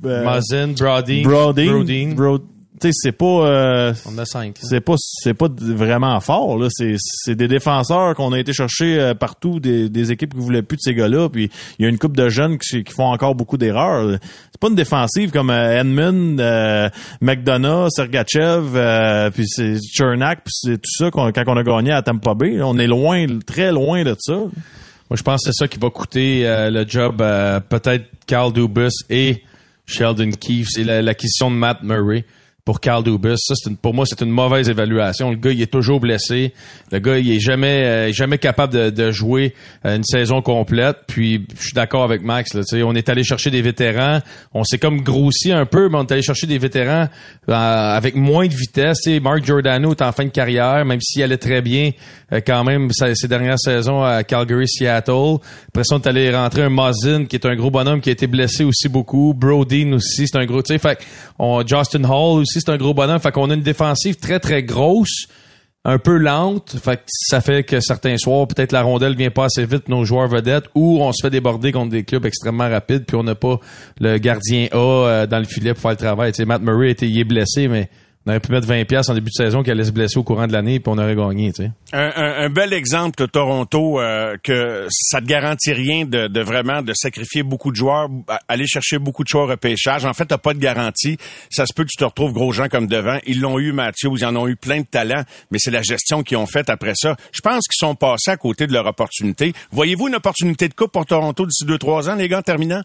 [0.07, 2.13] euh, Muzzin, Brody, Brodin, Brodin.
[2.17, 2.39] Bro-
[2.81, 4.57] tu sais, c'est pas, euh, On a cinq.
[4.61, 4.69] là.
[4.69, 6.67] c'est pas, c'est pas vraiment fort, là.
[6.71, 10.63] C'est, c'est des défenseurs qu'on a été chercher euh, partout, des, des équipes qui voulaient
[10.63, 11.29] plus de ces gars-là.
[11.29, 14.19] Puis il y a une coupe de jeunes qui, qui font encore beaucoup d'erreurs.
[14.51, 16.89] C'est pas une défensive comme euh, Edmund, euh,
[17.21, 21.93] McDonough, Sergachev, euh, puis c'est Chernak, puis c'est tout ça qu'on- quand on a gagné
[21.93, 22.57] à Tampa Bay.
[22.57, 22.67] là.
[22.67, 24.35] On est loin, très loin de ça.
[24.35, 28.53] Moi, je pense que c'est ça qui va coûter euh, le job euh, peut-être Carl
[28.53, 29.43] Dubus et
[29.87, 30.69] Sheldon Keefe.
[30.71, 32.25] C'est la- l'acquisition de Matt Murray
[32.65, 33.05] pour Carl.
[33.37, 35.31] Ça, une- pour moi, c'est une mauvaise évaluation.
[35.31, 36.53] Le gars, il est toujours blessé.
[36.91, 39.55] Le gars, il est jamais, euh, jamais capable de, de jouer
[39.85, 40.99] euh, une saison complète.
[41.07, 42.55] Puis, je suis d'accord avec Max.
[42.55, 44.21] Là, on est allé chercher des vétérans.
[44.55, 47.09] On s'est comme grossi un peu, mais on est allé chercher des vétérans
[47.49, 49.01] euh, avec moins de vitesse.
[49.03, 51.91] Tu sais, Mark Giordano est en fin de carrière, même s'il allait très bien
[52.33, 55.37] euh, quand même ses dernières saisons à Calgary, Seattle.
[55.69, 58.13] Après ça, on est allé rentrer un Muzzin, qui est un gros bonhomme qui a
[58.13, 59.35] été blessé aussi beaucoup.
[59.37, 60.63] Brodeen aussi, c'est un gros...
[60.65, 60.99] Fait
[61.39, 63.21] on, Justin Hall aussi, c'est un gros bonhomme.
[63.21, 65.27] Fait qu'on a une défensive très, très grosse
[65.87, 69.45] un peu lente, fait que ça fait que certains soirs, peut-être la rondelle vient pas
[69.45, 73.05] assez vite nos joueurs vedettes, ou on se fait déborder contre des clubs extrêmement rapides,
[73.05, 73.61] puis on n'a pas
[74.01, 76.33] le gardien A euh, dans le filet pour faire le travail.
[76.33, 77.91] Tu sais, Matt Murray il est blessé, mais
[78.27, 80.23] on aurait pu mettre 20 pièces en début de saison qui allait se blesser au
[80.23, 81.53] courant de l'année, puis on aurait gagné.
[81.53, 81.71] Tu sais.
[81.93, 86.41] Un, un- un bel exemple de Toronto euh, que ça te garantit rien de, de
[86.41, 88.09] vraiment de sacrifier beaucoup de joueurs,
[88.49, 90.05] aller chercher beaucoup de choix au repêchage.
[90.07, 91.19] En fait, t'as pas de garantie.
[91.51, 93.19] Ça se peut que tu te retrouves gros gens comme devant.
[93.27, 96.23] Ils l'ont eu, Mathieu, ils en ont eu plein de talents, mais c'est la gestion
[96.23, 97.17] qu'ils ont faite après ça.
[97.33, 99.53] Je pense qu'ils sont passés à côté de leur opportunité.
[99.71, 102.81] Voyez-vous une opportunité de coupe pour Toronto d'ici deux, trois ans, les gars, en terminant?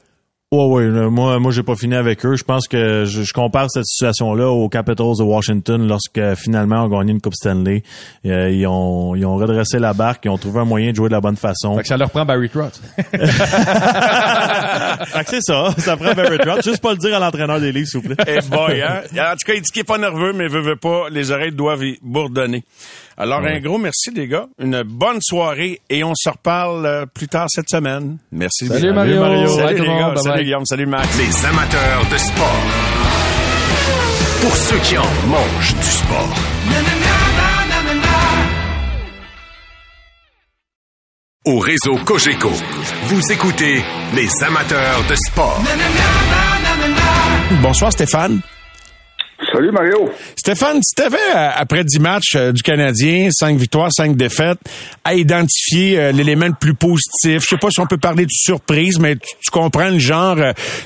[0.52, 0.88] Ouais, ouais.
[0.88, 2.36] là, Moi, moi, j'ai pas fini avec eux.
[2.36, 6.88] Je pense que je, je compare cette situation-là aux Capitals de Washington lorsque finalement on
[6.88, 7.84] a gagné une Coupe Stanley.
[8.26, 11.08] Euh, ils ont, ils ont redressé la barque, ils ont trouvé un moyen de jouer
[11.08, 11.76] de la bonne façon.
[11.76, 12.82] Fait que ça leur prend Barry Trotz.
[12.98, 13.12] Fait
[15.24, 15.70] que c'est ça.
[15.78, 16.66] Ça prend Barry Trotz.
[16.66, 18.16] Juste pas le dire à l'entraîneur des livres, s'il vous plaît.
[18.28, 19.02] Eh boy, hein?
[19.14, 21.54] En tout cas, il dit qu'il est pas nerveux, mais veut, veut pas, les oreilles
[21.54, 22.64] doivent y bourdonner.
[23.22, 24.48] Alors, un gros merci, les gars.
[24.60, 28.18] Une bonne soirée et on se reparle euh, plus tard cette semaine.
[28.32, 28.68] Merci.
[28.68, 28.94] Salut.
[28.94, 29.46] Mario.
[29.48, 29.92] Salut, les le gars.
[29.92, 30.14] monde.
[30.14, 30.44] Bye Salut, bye.
[30.46, 30.66] Guillaume.
[30.66, 31.08] Salut, Max.
[31.18, 32.64] Les amateurs de sport.
[34.42, 36.34] Pour ceux qui en mangent du sport.
[41.46, 42.52] Au réseau Cogeco,
[43.06, 45.62] vous écoutez les amateurs de sport.
[47.62, 48.42] Bonsoir, Stéphane.
[49.54, 50.10] Salut Mario.
[50.36, 54.60] Stéphane, si t'avais, euh, après 10 matchs euh, du Canadien, 5 victoires, 5 défaites,
[55.06, 58.32] à identifier euh, l'élément le plus positif, je sais pas si on peut parler de
[58.32, 60.36] surprise, mais tu, tu comprends le genre,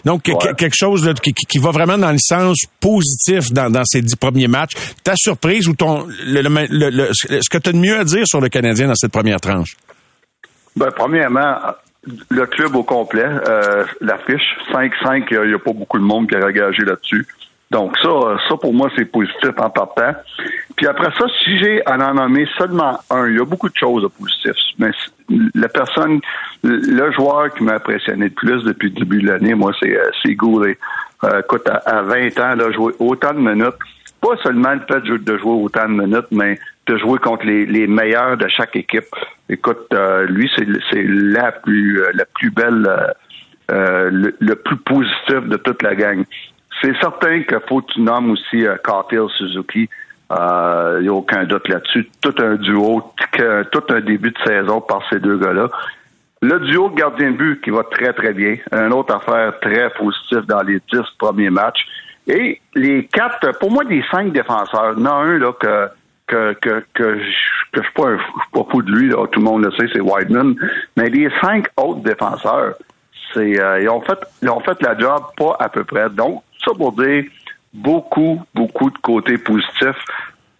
[0.05, 3.83] donc que- que- quelque chose là, qui, va vraiment dans le sens positif dans, dans
[3.85, 4.73] ces 10 premiers matchs.
[5.03, 8.25] Ta surprise ou ton le, le- le- ce que tu as de mieux à dire
[8.27, 9.75] sur le Canadien dans cette première tranche?
[10.75, 11.55] Ben, premièrement,
[12.29, 16.35] le club au complet, euh, l'affiche 5-5, il n'y a pas beaucoup de monde qui
[16.35, 17.25] a engagé là-dessus.
[17.73, 18.09] Donc ça,
[18.47, 20.13] ça pour moi, c'est positif en partant.
[20.75, 23.75] Puis après ça, si j'ai à en nommer seulement un, il y a beaucoup de
[23.75, 24.53] choses de.
[24.77, 24.91] Mais
[25.55, 26.21] la personne
[26.61, 30.35] le joueur qui m'a impressionné le plus depuis le début de l'année, moi, c'est c'est
[30.35, 30.77] Goulet.
[31.39, 33.79] écoute, à, 20 ans, là, jouer autant de minutes,
[34.21, 38.37] pas seulement le fait de jouer autant de minutes, mais de jouer contre les, meilleurs
[38.37, 39.09] de chaque équipe.
[39.49, 39.91] Écoute,
[40.27, 42.87] lui, c'est la plus la plus belle
[43.69, 46.23] le, le, plus positif de toute la gang.
[46.81, 49.89] C'est certain qu'il faut que tu nommes aussi euh, Cartier Suzuki.
[50.29, 52.09] Il euh, n'y a aucun doute là-dessus.
[52.21, 53.03] Tout un duo,
[53.71, 55.69] tout un début de saison par ces deux gars-là.
[56.41, 58.57] Le duo gardien de but qui va très, très bien.
[58.71, 61.85] Une autre affaire très positive dans les dix premiers matchs.
[62.27, 65.89] Et les quatre, pour moi, des cinq défenseurs, il y en a un là, que,
[66.27, 67.31] que, que, que, je,
[67.75, 70.55] je suis pas, fou de lui, là, tout le monde le sait, c'est Whiteman.
[70.97, 72.75] Mais les cinq autres défenseurs,
[73.33, 76.09] c'est euh, ils ont fait ils ont fait la job pas à peu près.
[76.09, 77.23] Donc, ça pour dire
[77.73, 80.03] beaucoup, beaucoup de côtés positifs.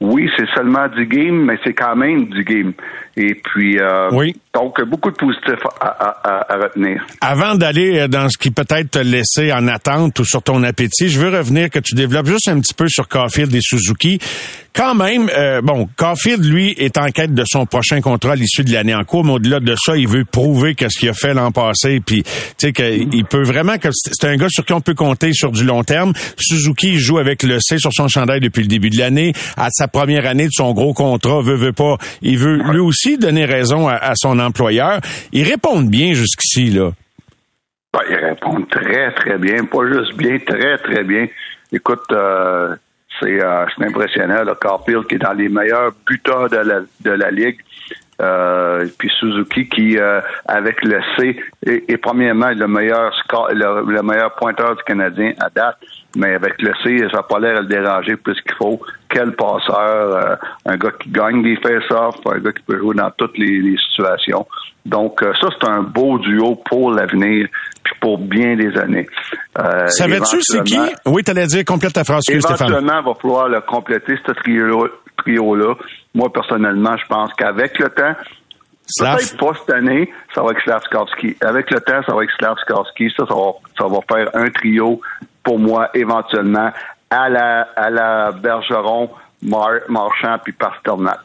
[0.02, 2.74] Oui, c'est seulement du game, mais c'est quand même du game.
[3.16, 4.36] Et puis, euh, oui.
[4.54, 7.06] donc, beaucoup de positifs à, retenir.
[7.22, 11.08] Avant d'aller euh, dans ce qui peut-être te laisser en attente ou sur ton appétit,
[11.08, 14.20] je veux revenir que tu développes juste un petit peu sur Caulfield et Suzuki.
[14.76, 18.64] Quand même, euh, bon, Caulfield, lui, est en quête de son prochain contrat à l'issue
[18.64, 21.36] de l'année en cours, mais au-delà de ça, il veut prouver qu'est-ce qu'il a fait
[21.36, 24.82] l'an passé, puis tu sais qu'il peut vraiment que c'est un gars sur qui on
[24.82, 26.14] peut compter sur du long terme.
[26.38, 29.34] Suzuki joue avec le C sur son chandail depuis le début de l'année.
[29.58, 33.20] À sa première année de son gros contrat, veut veut pas, il veut lui aussi
[33.20, 35.02] donner raison à, son employeur.
[35.34, 36.90] Ils répondent bien jusqu'ici, là.
[37.94, 39.66] Ben, ils répondent très, très bien.
[39.66, 41.28] Pas juste bien, très, très bien.
[41.72, 42.76] Écoute, euh,
[43.19, 43.41] c'est
[43.80, 44.43] impressionnant.
[44.43, 47.60] Là, Carfield qui est dans les meilleurs buteurs de la, de la ligue.
[48.21, 49.97] Euh, puis Suzuki qui,
[50.47, 53.12] avec le C, est, premièrement le meilleur
[53.52, 55.78] le, meilleur pointeur du Canadien à date.
[56.15, 59.36] Mais avec le C, ça n'a pas l'air de le déranger plus qu'il faut quel
[59.36, 59.78] passeur,
[60.15, 63.76] euh, un gars qui gagne des face-offs, un gars qui peut jouer dans toutes les,
[63.89, 64.45] situations.
[64.86, 67.47] Donc, euh, ça, c'est un beau duo pour l'avenir,
[67.84, 69.08] puis pour bien des années.
[69.60, 70.80] Euh, Savais-tu c'est qui?
[71.06, 74.32] Oui, tu allais dire, complète ta phrase, Éventuellement, il va falloir le compléter, ce
[75.17, 75.76] trio-là.
[76.15, 78.15] Moi, personnellement, je pense qu'avec le temps,
[78.99, 81.38] Peut-être pas cette année, ça va être Slavskovski.
[81.41, 83.10] Avec le temps, ça va être Slavskovski.
[83.15, 84.99] Ça, ça va, ça va faire un trio
[85.43, 86.71] pour moi, éventuellement,
[87.10, 89.10] à la, à la Bergeron,
[89.43, 91.19] Marchand puis Pasternak.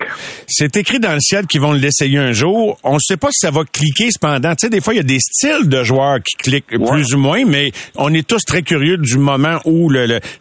[0.47, 2.79] C'est écrit dans le ciel qu'ils vont l'essayer un jour.
[2.83, 4.51] On ne sait pas si ça va cliquer cependant.
[4.51, 7.19] Tu sais, des fois, il y a des styles de joueurs qui cliquent plus ou
[7.19, 9.91] moins, mais on est tous très curieux du moment où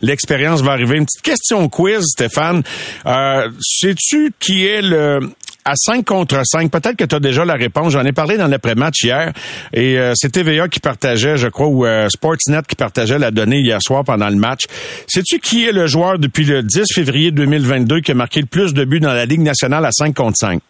[0.01, 0.97] l'expérience va arriver.
[0.97, 2.63] Une petite question quiz, Stéphane.
[3.05, 5.19] Euh, sais-tu qui est le,
[5.67, 6.71] à 5 contre 5.
[6.71, 7.91] Peut-être que tu as déjà la réponse.
[7.91, 9.33] J'en ai parlé dans l'après-match hier.
[9.73, 13.59] Et euh, c'est TVA qui partageait, je crois, ou euh, Sportsnet qui partageait la donnée
[13.59, 14.63] hier soir pendant le match.
[15.07, 18.73] Sais-tu qui est le joueur depuis le 10 février 2022 qui a marqué le plus
[18.73, 20.61] de buts dans la Ligue nationale à 5 contre 5?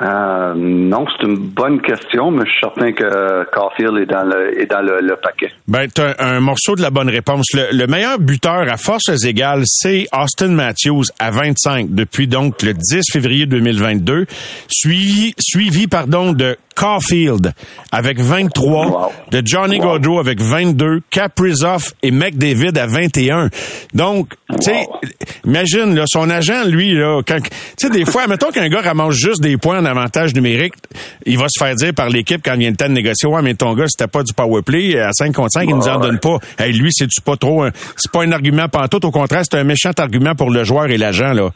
[0.00, 5.16] Euh, non, c'est une bonne question, mais je suis certain que Caulfield est dans le,
[5.16, 5.50] paquet.
[5.68, 7.46] Ben, t'as un morceau de la bonne réponse.
[7.54, 13.02] Le, meilleur buteur à forces égales, c'est Austin Matthews à 25 depuis donc le 10
[13.12, 14.26] février 2022,
[14.68, 17.52] suivi, suivi pardon de Caulfield
[17.90, 23.50] avec 23, de Johnny Gaudreau avec 22, Kaprizov et McDavid à 21.
[23.94, 24.86] Donc, tu sais,
[25.44, 29.14] imagine, là, son agent, lui, là, quand, tu sais, des fois, mettons qu'un gars ramasse
[29.14, 30.74] juste des points en avantage numérique,
[31.26, 33.42] il va se faire dire par l'équipe quand il vient le temps de négocier, ouais,
[33.42, 35.98] mais ton gars, c'était pas du power play, à 5 contre 5, il nous en
[35.98, 36.38] donne pas.
[36.58, 37.64] Hey, lui, c'est-tu pas trop,
[37.96, 40.98] c'est pas un argument pantoute, au contraire, c'est un méchant argument pour le joueur et
[40.98, 41.50] l'agent, là.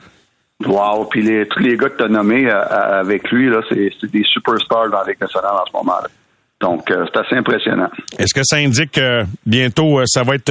[0.65, 3.61] Wow, puis les, tous les gars que tu as nommés euh, euh, avec lui, là,
[3.69, 5.99] c'est, des superstars dans l'équipe nationale en ce moment.
[6.03, 6.09] Là.
[6.61, 7.91] Donc, euh, c'est assez impressionnant.
[8.19, 10.51] Est-ce que ça indique que bientôt, ça va être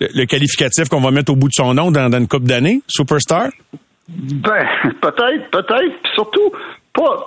[0.00, 3.48] le, qualificatif qu'on va mettre au bout de son nom dans, une coupe d'année, superstar?
[4.08, 4.66] Ben,
[5.02, 5.94] peut-être, peut-être.
[6.14, 6.50] Surtout,
[6.94, 7.26] pas,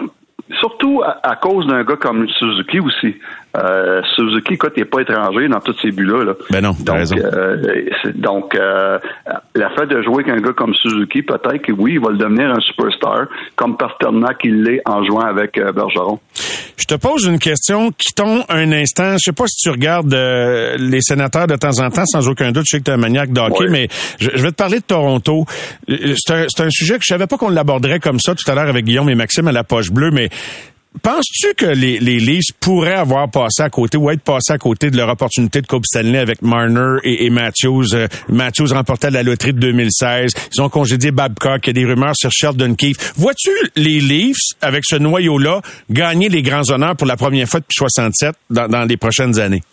[0.59, 3.15] surtout à, cause d'un gars comme Suzuki aussi.
[3.55, 6.23] Euh, Suzuki, écoute, il n'est pas étranger dans tous ces buts-là.
[6.25, 6.33] Là.
[6.49, 7.15] Ben non, donc, raison.
[7.17, 7.57] Euh,
[8.15, 8.99] donc, euh,
[9.55, 12.17] la fait de jouer avec un gars comme Suzuki, peut-être que oui, il va le
[12.17, 16.19] devenir un superstar, comme Pasternak il l'est en jouant avec euh, Bergeron.
[16.77, 17.91] Je te pose une question.
[17.91, 19.13] Quittons un instant.
[19.13, 22.51] Je sais pas si tu regardes euh, les sénateurs de temps en temps, sans aucun
[22.51, 22.65] doute.
[22.67, 23.87] Je sais que tu es un maniaque d'hockey, mais
[24.19, 25.45] je, vais te parler de Toronto.
[25.87, 28.67] C'est un, un, sujet que je savais pas qu'on l'aborderait comme ça tout à l'heure
[28.67, 30.29] avec Guillaume et Maxime à la poche bleue, mais
[31.01, 34.89] Penses-tu que les, les Leafs pourraient avoir passé à côté ou être passés à côté
[34.89, 37.93] de leur opportunité de Coupe Stanley avec Marner et, Matthews?
[37.93, 40.31] Euh, Matthews remportait la loterie de 2016.
[40.53, 41.67] Ils ont congédié Babcock.
[41.67, 43.13] Il y a des rumeurs sur Sheldon Keefe.
[43.17, 47.75] Vois-tu les Leafs, avec ce noyau-là, gagner les grands honneurs pour la première fois depuis
[47.75, 49.63] 67 dans, dans les prochaines années?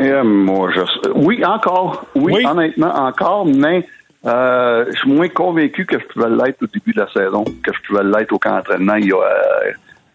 [0.00, 1.10] Euh, moi, je...
[1.14, 2.06] Oui, encore.
[2.14, 3.84] oui, honnêtement, encore, mais
[4.28, 7.72] euh, je suis moins convaincu que je pouvais l'être au début de la saison, que
[7.72, 9.16] je pouvais l'être au camp d'entraînement il y a,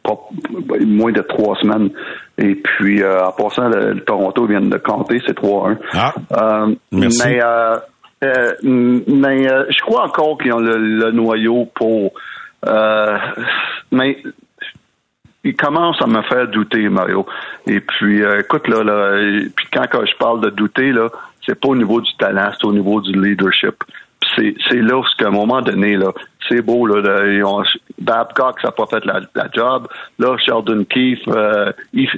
[0.03, 0.17] pas,
[0.85, 1.89] moins de trois semaines.
[2.37, 5.77] Et puis, euh, en passant, le, le Toronto vient de compter, c'est 3-1.
[5.93, 6.13] Ah.
[6.31, 7.27] Euh, Merci.
[7.27, 7.77] Mais, euh,
[8.23, 8.51] euh,
[9.07, 12.13] mais euh, je crois encore qu'ils ont le, le noyau pour.
[12.67, 13.17] euh,
[13.91, 14.17] mais
[15.45, 17.25] il commence à me faire douter, Mario.
[17.67, 21.09] Et puis, euh, écoute, là, là puis quand, quand je parle de douter, là,
[21.45, 23.75] c'est pas au niveau du talent, c'est au niveau du leadership.
[24.35, 26.11] C'est, c'est là où, qu'à un moment donné, là,
[26.47, 27.01] c'est beau, là,
[27.99, 29.21] Babcock, ça n'a pas fait la,
[29.53, 29.87] job.
[30.19, 31.71] Là, Sheldon Keefe, euh,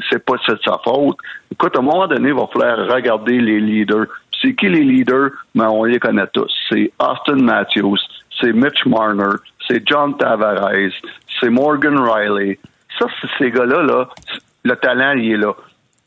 [0.10, 1.17] c'est pas de sa faute.
[1.51, 4.08] Écoute, à un moment donné, il va falloir regarder les leaders.
[4.41, 5.32] C'est qui les leaders?
[5.54, 6.51] Ben, on les connaît tous.
[6.69, 7.99] C'est Austin Matthews,
[8.39, 9.36] c'est Mitch Marner,
[9.67, 10.91] c'est John Tavares,
[11.39, 12.60] c'est Morgan Riley.
[12.99, 14.10] Ça, ces gars-là, là,
[14.63, 15.54] le talent, il est là.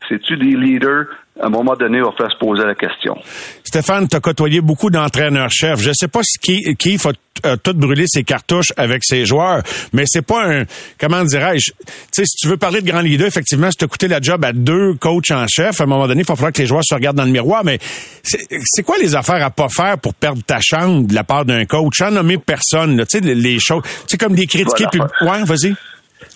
[0.08, 1.06] C'est-tu des leaders?
[1.40, 3.14] À un moment donné, il va falloir se poser la question.
[3.62, 5.80] Stéphane, tu as côtoyé beaucoup d'entraîneurs-chefs.
[5.80, 10.02] Je sais pas Keith Keith a, a tout brûlé ses cartouches avec ses joueurs, mais
[10.06, 10.64] c'est pas un,
[10.98, 13.88] comment dirais-je, tu sais, si tu veux parler de grand leader, effectivement, si tu as
[13.88, 16.52] coûté la job à deux coachs en chef, à un moment donné, il va falloir
[16.52, 17.78] que les joueurs se regardent dans le miroir, mais
[18.22, 21.44] c'est c'est quoi les affaires à pas faire pour perdre ta chambre de la part
[21.44, 21.98] d'un coach?
[21.98, 24.86] Sans nommer personne, tu sais, les, choses, tu sais, comme des critiquer
[25.20, 25.40] Voilà.
[25.40, 25.74] Ouais, vas-y.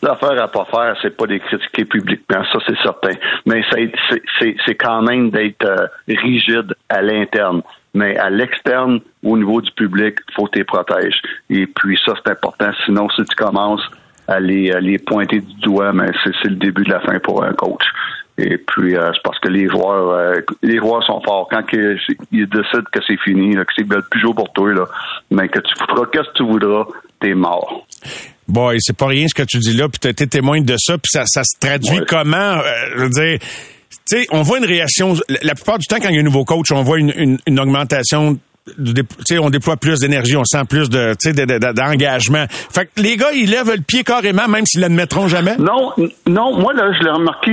[0.03, 3.13] L'affaire à pas faire, c'est pas de critiquer publiquement, ça c'est certain.
[3.47, 7.63] Mais c'est- quand même d'être euh, rigide à l'interne.
[7.95, 11.21] Mais à l'externe, au niveau du public, faut que tu les protèges.
[11.51, 12.71] Et puis ça, c'est important.
[12.87, 13.83] Sinon, si tu commences
[14.29, 17.45] à les, à les pointer du doigt, mais c'est le début de la fin pour
[17.45, 17.83] un coach.
[18.39, 21.49] Et puis, euh, c'est parce que les joueurs, euh, les joueurs sont forts.
[21.51, 21.97] Quand que-
[22.33, 24.85] ils décident que c'est fini, que c'est plus jour pour toi, là,
[25.31, 26.87] mais que tu feras qu'est-ce que tu voudras,
[27.21, 27.87] t'es mort.
[28.49, 30.95] Boy, c'est pas rien ce que tu dis là, puis tu été témoin de ça,
[30.99, 32.07] puis ça, ça se traduit Ouais.
[32.09, 32.37] comment?
[32.37, 32.63] euh,
[32.97, 36.15] je veux dire, tu sais, on voit une réaction, la- plupart du temps, quand il
[36.15, 38.39] y a un nouveau coach, on voit une, une, une augmentation
[39.41, 41.15] on déploie plus d'énergie, on sent plus de,
[41.73, 42.45] d'engagement.
[42.49, 45.57] Fait que les gars, ils lèvent le pied carrément, même s'ils l'admettront jamais?
[45.59, 45.93] Non,
[46.29, 47.53] non, moi là, je l'ai remarqué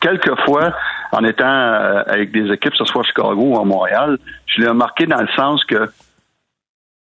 [0.00, 0.72] quelques fois
[1.12, 4.60] en étant euh, avec des équipes, que ce soit à Chicago ou à Montréal, je
[4.60, 5.88] l'ai remarqué dans le sens que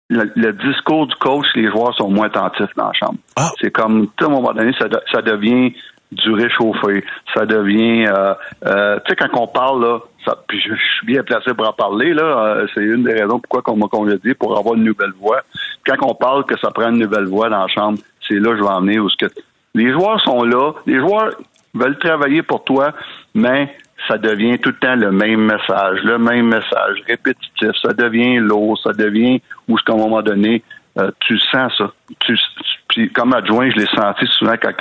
[0.08, 3.18] le, le discours du coach, les joueurs sont moins attentifs dans la chambre.
[3.36, 3.50] Ah.
[3.60, 5.74] C'est comme, tu sais, à un moment donné, ça, de- ça devient
[6.12, 7.04] du réchauffé.
[7.34, 8.34] Ça devient, euh,
[8.66, 11.68] euh, tu sais, quand on parle, là, ça, puis je, je suis bien placé pour
[11.68, 14.84] en parler, là, euh, c'est une des raisons pourquoi on m'a convié pour avoir une
[14.84, 15.40] nouvelle voix.
[15.84, 18.58] Quand on parle que ça prend une nouvelle voix dans la chambre, c'est là que
[18.58, 19.32] je vais en venir où ce que
[19.74, 21.30] les joueurs sont là, les joueurs
[21.74, 22.92] veulent travailler pour toi,
[23.34, 23.76] mais
[24.08, 28.78] ça devient tout le temps le même message, le même message répétitif, ça devient lourd,
[28.82, 30.62] ça devient où, à un moment donné,
[30.98, 31.92] euh, tu sens ça.
[32.20, 32.38] Tu,
[32.88, 34.72] puis comme adjoint, je l'ai senti souvent quand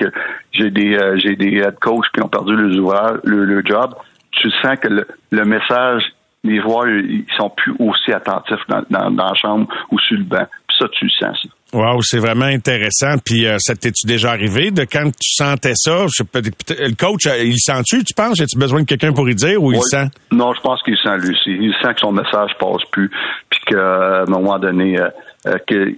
[0.51, 3.93] j'ai des euh, j'ai des head coachs qui ont perdu le, ouvrage, le, le job.
[4.31, 6.03] Tu sens que le, le message,
[6.43, 10.23] les joueurs, ils sont plus aussi attentifs dans, dans, dans la chambre ou sur le
[10.23, 10.45] banc.
[10.67, 11.49] Puis ça, tu le sens ça.
[11.75, 13.15] Wow, c'est vraiment intéressant.
[13.23, 16.05] Puis euh, ça t'es-tu déjà arrivé de quand tu sentais ça?
[16.07, 18.39] Je sais pas, peut- le coach, euh, il sent-tu, tu penses?
[18.39, 20.07] As-tu besoin de quelqu'un pour y dire ou il sent?
[20.31, 21.51] Non, je pense qu'il sent lui aussi.
[21.51, 23.11] Il sent que son message passe plus,
[23.49, 25.09] puis qu'à un moment donné, euh,
[25.47, 25.93] euh, que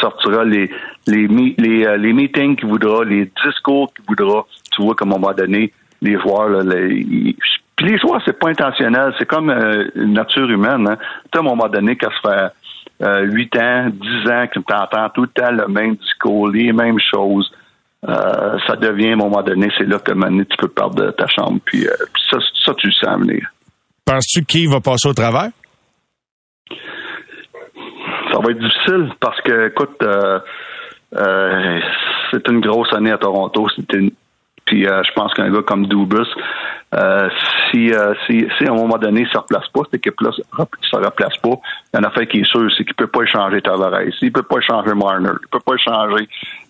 [0.00, 0.70] sortira les
[1.06, 1.26] les
[1.58, 4.44] les, euh, les meetings qu'il voudra, les discours qu'il voudra.
[4.72, 7.36] Tu vois qu'à un moment donné, les joueurs, là, les, ils-
[7.76, 10.86] puis les joueurs, c'est pas intentionnel, c'est comme euh, une nature humaine.
[10.88, 10.96] Hein.
[11.32, 12.48] À un moment donné, ça fait euh,
[13.00, 16.98] 8 ans, 10 ans que tu entends tout le temps le même discours, les mêmes
[17.00, 17.50] choses,
[18.08, 21.10] euh, ça devient, à un moment donné, c'est là que donné, tu peux perdre de
[21.10, 21.58] ta chambre.
[21.64, 23.48] Puis, euh, puis ça, ça, tu le sens venir.
[24.04, 25.48] Penses-tu qu'il va passer au travers?
[28.32, 30.38] Ça va être difficile parce que, écoute, euh,
[31.16, 31.80] euh,
[32.30, 33.66] c'est une grosse année à Toronto.
[33.76, 34.10] C'est une-
[34.64, 36.26] Puis euh, je pense qu'un gars comme Dubus,
[36.94, 37.28] euh,
[37.70, 40.30] si, euh, si, si à un moment donné, il ne se replace pas, cette équipe-là
[40.30, 41.50] ne se replace pas,
[41.92, 44.14] il y a fait qui est sûr, c'est qu'il ne peut pas échanger Tavares, il
[44.22, 46.28] ne peut pas échanger Marner, il ne peut pas échanger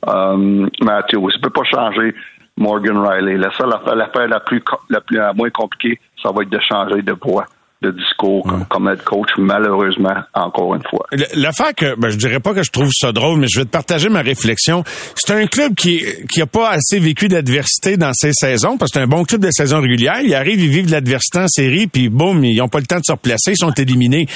[0.08, 2.14] euh, Matthews, il ne peut pas changer
[2.56, 3.36] Morgan Riley.
[3.36, 6.60] La seule affaire, l'affaire la plus, la plus la moins compliquée, ça va être de
[6.60, 7.44] changer de voix,
[7.84, 11.06] de discours comme, comme head coach, malheureusement, encore une fois.
[11.12, 13.64] Le- L'affaire que, ben, je dirais pas que je trouve ça drôle, mais je vais
[13.64, 14.82] te partager ma réflexion.
[15.14, 18.98] C'est un club qui, qui a pas assez vécu d'adversité dans ses saisons, parce que
[18.98, 20.20] c'est un bon club de saison régulière.
[20.22, 22.98] Ils arrivent, ils vivent de l'adversité en série, puis boum, ils ont pas le temps
[22.98, 24.26] de se replacer, ils sont éliminés.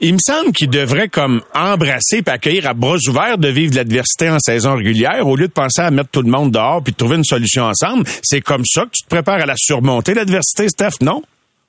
[0.00, 3.76] Il me semble qu'ils devraient comme embrasser et accueillir à bras ouverts de vivre de
[3.76, 6.92] l'adversité en saison régulière, au lieu de penser à mettre tout le monde dehors puis
[6.92, 8.04] de trouver une solution ensemble.
[8.22, 11.22] C'est comme ça que tu te prépares à la surmonter, l'adversité, Steph, non?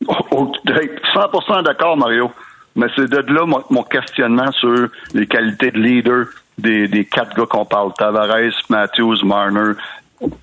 [0.06, 2.32] Oh, hey, 100% d'accord, Mario.
[2.76, 7.36] Mais c'est de là mon, mon questionnement sur les qualités de leader des, des quatre
[7.36, 7.92] gars qu'on parle.
[7.98, 9.74] Tavares, Matthews, Marner,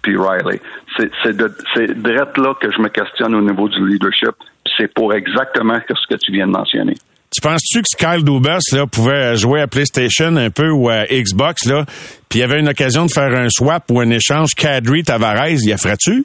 [0.03, 0.61] puis Riley.
[0.97, 1.53] C'est de
[1.95, 4.35] direct là que je me questionne au niveau du leadership.
[4.77, 6.95] C'est pour exactement ce que tu viens de mentionner.
[7.35, 11.67] Tu penses-tu que Kyle Dubas là, pouvait jouer à PlayStation un peu ou à Xbox,
[11.67, 11.85] là,
[12.29, 15.73] puis il y avait une occasion de faire un swap ou un échange Kadri-Tavares, y
[15.73, 16.25] a ferais-tu?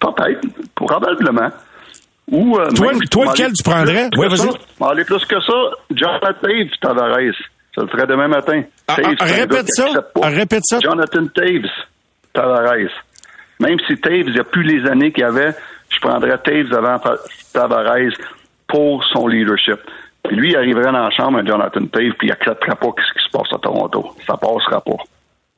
[0.00, 0.40] Peut-être,
[0.92, 1.50] probablement.
[2.30, 4.08] Ou, euh, Toi, même, lequel tu prendrais?
[4.10, 4.38] que vas-y.
[4.38, 4.48] ça,
[4.80, 5.52] on va aller plus que ça.
[5.90, 7.34] Jonathan Taves, Tavares.
[7.74, 8.62] Ça le ferait demain matin.
[8.88, 9.86] Ah, Taves, ah, répète ça.
[10.22, 10.78] Ah, répète ça.
[10.80, 11.70] Jonathan Taves,
[12.32, 12.90] Tavares.
[13.60, 15.54] Même si Taves, il n'y a plus les années qu'il y avait,
[15.88, 17.00] je prendrais Taves avant
[17.52, 18.12] Tavares
[18.68, 19.80] pour son leadership.
[20.24, 23.24] Puis lui, il arriverait dans la chambre Jonathan Taves, puis il accepterait pas ce qui
[23.24, 24.14] se passe à Toronto.
[24.26, 24.96] Ça passera pas.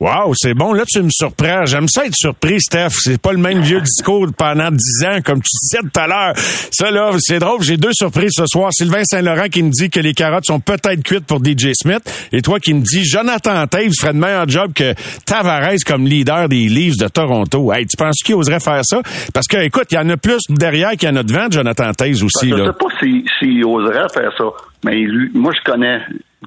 [0.01, 0.73] Wow, c'est bon.
[0.73, 1.65] Là, tu me surprends.
[1.65, 2.89] J'aime ça être surpris, Steph.
[2.99, 6.33] C'est pas le même vieux discours pendant dix ans, comme tu disais tout à l'heure.
[6.35, 7.61] Ça, là, c'est drôle.
[7.61, 8.71] J'ai deux surprises ce soir.
[8.73, 12.01] Sylvain Saint-Laurent qui me dit que les carottes sont peut-être cuites pour DJ Smith.
[12.33, 14.93] Et toi qui me dis Jonathan Taves ferait de meilleur job que
[15.25, 17.71] Tavares comme leader des Leafs de Toronto.
[17.71, 19.01] Hey, tu penses qu'il oserait faire ça?
[19.33, 21.93] Parce que, écoute, il y en a plus derrière qu'il y en a devant, Jonathan
[21.93, 22.65] Taves aussi, je là.
[22.65, 24.43] sais pas s'il s'il oserait faire ça,
[24.83, 25.99] mais lui, moi, je connais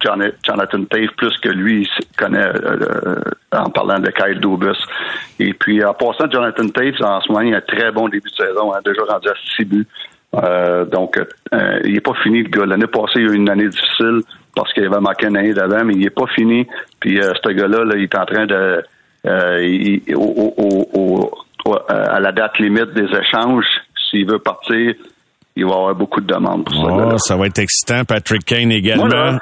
[0.02, 2.52] Jonathan Taves plus que lui il connaît euh,
[3.06, 3.20] euh,
[3.52, 4.76] en parlant de Kyle Dubus.
[5.38, 8.28] Et puis, en passant, Jonathan Taves, en ce moment, il a un très bon début
[8.30, 9.86] de saison, hein, déjà rendu à six buts.
[10.42, 12.66] Euh, donc, euh, il n'est pas fini, le gars.
[12.66, 14.20] L'année passée, il y a eu une année difficile
[14.54, 16.66] parce qu'il avait manqué une année d'avant, mais il n'est pas fini.
[17.00, 18.82] Puis, ce gars-là, là, il est en train de...
[19.24, 21.30] il- au- au- au- au-
[21.66, 23.64] au- à la date limite des échanges,
[24.10, 24.94] s'il veut partir,
[25.56, 26.80] il va y avoir beaucoup de demandes pour ça.
[27.14, 28.04] Oh, ça va être excitant.
[28.04, 29.06] Patrick Kane également.
[29.06, 29.38] Moi, là,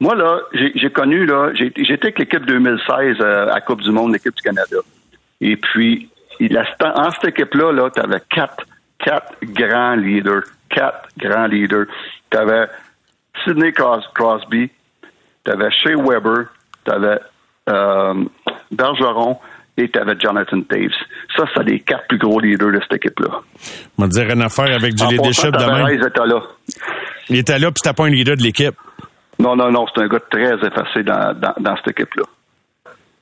[0.00, 4.34] moi, là, j'ai connu, là, j'étais avec l'équipe 2016 euh, à Coupe du Monde, l'équipe
[4.34, 4.76] du Canada.
[5.40, 6.08] Et puis,
[6.40, 8.64] il a- en cette équipe-là, là, tu avais quatre,
[8.98, 10.42] quatre grands leaders.
[10.70, 11.86] Quatre grands leaders.
[12.30, 12.66] Tu avais
[13.44, 14.70] Sidney Cros- Crosby,
[15.44, 16.46] tu avais Shea Weber,
[16.84, 17.18] tu avais
[17.68, 18.14] euh,
[18.70, 19.38] Bergeron
[19.76, 20.90] et tu avais Jonathan Taves.
[21.36, 23.40] Ça, c'est les quatre plus gros leaders de cette équipe-là.
[23.98, 25.86] On va dire une affaire avec du leadership demain.
[25.86, 26.42] Tavares était là.
[27.30, 28.74] Il était là, puis c'était pas un leader de l'équipe.
[29.38, 32.24] Non, non, non, c'est un gars très effacé dans, dans, dans cette équipe-là.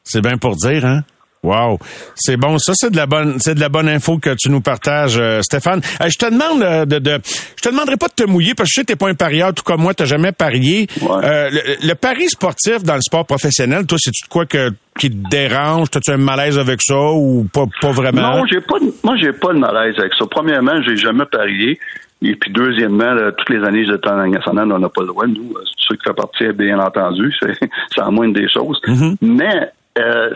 [0.02, 1.02] C'est bien pour dire, hein?
[1.42, 1.79] Wow,
[2.16, 2.59] c'est bon.
[2.59, 5.42] Ça, c'est de la bonne, c'est de la bonne info que tu nous partages, euh,
[5.42, 5.81] Stéphane.
[6.00, 8.68] Euh, je te demande euh, de, de, je te demanderai pas de te mouiller parce
[8.68, 10.88] que je sais que t'es pas un parieur, tout comme moi, t'as jamais parié.
[11.02, 11.50] Ouais.
[11.50, 15.29] Le, le pari sportif dans le sport professionnel, toi, c'est-tu de quoi que, qui te
[15.29, 15.90] dérange?
[15.90, 18.38] T'as-tu un malaise avec ça ou pas, pas vraiment?
[18.38, 20.24] Non, j'ai pas de, moi j'ai pas de malaise avec ça.
[20.29, 21.79] Premièrement, j'ai jamais parié.
[22.22, 25.09] Et puis deuxièmement, là, toutes les années j'étais en Ligue nationale, on n'a pas le
[25.09, 27.33] droit, nous, euh, ceux qui font partie, bien entendu,
[27.90, 28.81] c'est en moindre des choses.
[29.20, 30.31] Mais euh,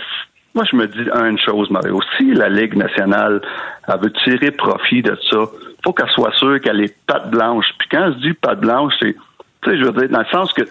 [0.54, 1.98] moi je me dis une chose, Mario.
[2.16, 3.40] Si la Ligue nationale
[3.88, 5.38] elle veut tirer profit de ça,
[5.82, 7.66] faut qu'elle soit sûre qu'elle est patte blanche.
[7.78, 9.16] Puis quand je dis patte blanche, c'est
[9.62, 10.62] tu sais, je veux dire, dans le sens que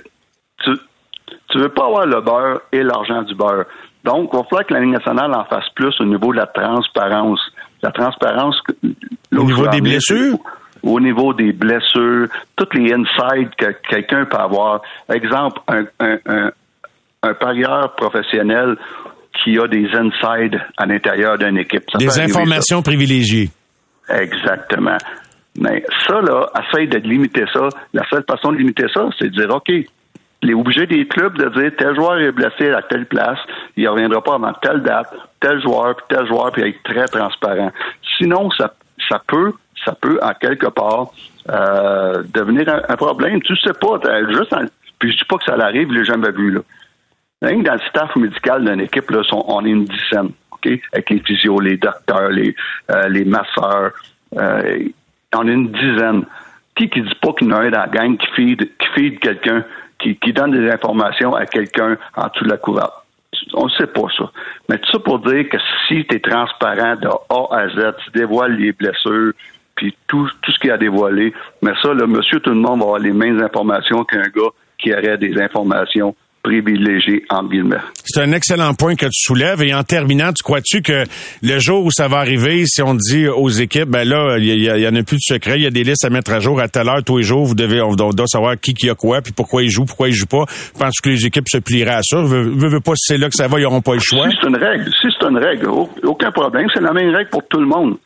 [0.63, 0.71] tu,
[1.49, 3.65] tu veux pas avoir le beurre et l'argent du beurre.
[4.03, 6.47] Donc, il va falloir que la Ligue nationale en fasse plus au niveau de la
[6.47, 7.39] transparence.
[7.81, 8.61] La transparence.
[9.35, 10.37] Au niveau des blessures?
[10.83, 14.81] Au niveau des blessures, toutes les insides que quelqu'un peut avoir.
[15.13, 16.51] Exemple, un, un, un,
[17.23, 18.75] un parieur professionnel
[19.43, 21.83] qui a des insides à l'intérieur d'une équipe.
[21.91, 22.23] Ça Des ça.
[22.23, 23.49] informations privilégiées.
[24.09, 24.97] Exactement.
[25.59, 27.67] Mais ça, là, essaye de limiter ça.
[27.93, 29.69] La seule façon de limiter ça, c'est de dire, OK,
[30.41, 33.39] il est obligé des clubs de dire tel joueur est blessé à telle place,
[33.75, 37.05] il ne reviendra pas avant telle date, tel joueur, puis tel joueur, puis être très
[37.05, 37.71] transparent.
[38.17, 38.73] Sinon, ça,
[39.09, 39.51] ça peut,
[39.85, 41.07] ça peut, en quelque part,
[41.49, 43.41] euh, devenir un, problème.
[43.41, 44.53] Tu sais pas, juste
[44.99, 46.61] puis je dis pas que ça l'arrive, l'ai jamais vu, là.
[47.41, 50.67] Que dans le staff médical d'une équipe, là, sont- on est une dizaine, OK?
[50.91, 52.53] Avec les physios, les docteurs, les,
[52.91, 53.91] euh, les masseurs.
[54.37, 54.79] euh,
[55.35, 56.25] on est une dizaine.
[56.75, 58.87] Qui qui dit pas qu'il y en a un dans la gang qui feed, qui
[58.93, 59.65] feed quelqu'un,
[59.99, 62.93] qui, qui donne des informations à quelqu'un en dessous de la couverte?
[63.53, 64.31] On ne sait pas ça.
[64.69, 68.11] Mais tout ça pour dire que si tu es transparent de A à Z, tu
[68.19, 69.33] dévoiles les blessures,
[69.79, 72.85] puis tout, tout ce qu'il a dévoilé, mais ça, le monsieur, tout le monde va
[72.85, 76.13] avoir les mêmes informations qu'un gars qui aurait des informations
[76.43, 77.77] privilégiées, entre guillemets.
[78.03, 79.61] C'est un excellent point que tu soulèves.
[79.61, 81.03] Et en terminant, tu crois-tu que
[81.43, 84.63] le jour où ça va arriver, si on dit aux équipes, ben là, il y,
[84.65, 86.59] y en a plus de secret, il y a des listes à mettre à jour
[86.61, 89.21] à telle heure, tous les jours, vous devez, on, doit savoir qui qui a quoi,
[89.21, 90.45] puis pourquoi il joue, pourquoi il joue pas.
[90.73, 92.21] Je pense que les équipes se plieraient à ça.
[92.21, 94.29] Veux, veux, veux pas si c'est là que ça va, ils n'auront pas le choix.
[94.29, 96.67] Si c'est une règle, si c'est une règle, au- aucun problème.
[96.73, 97.97] C'est la même règle pour tout le monde.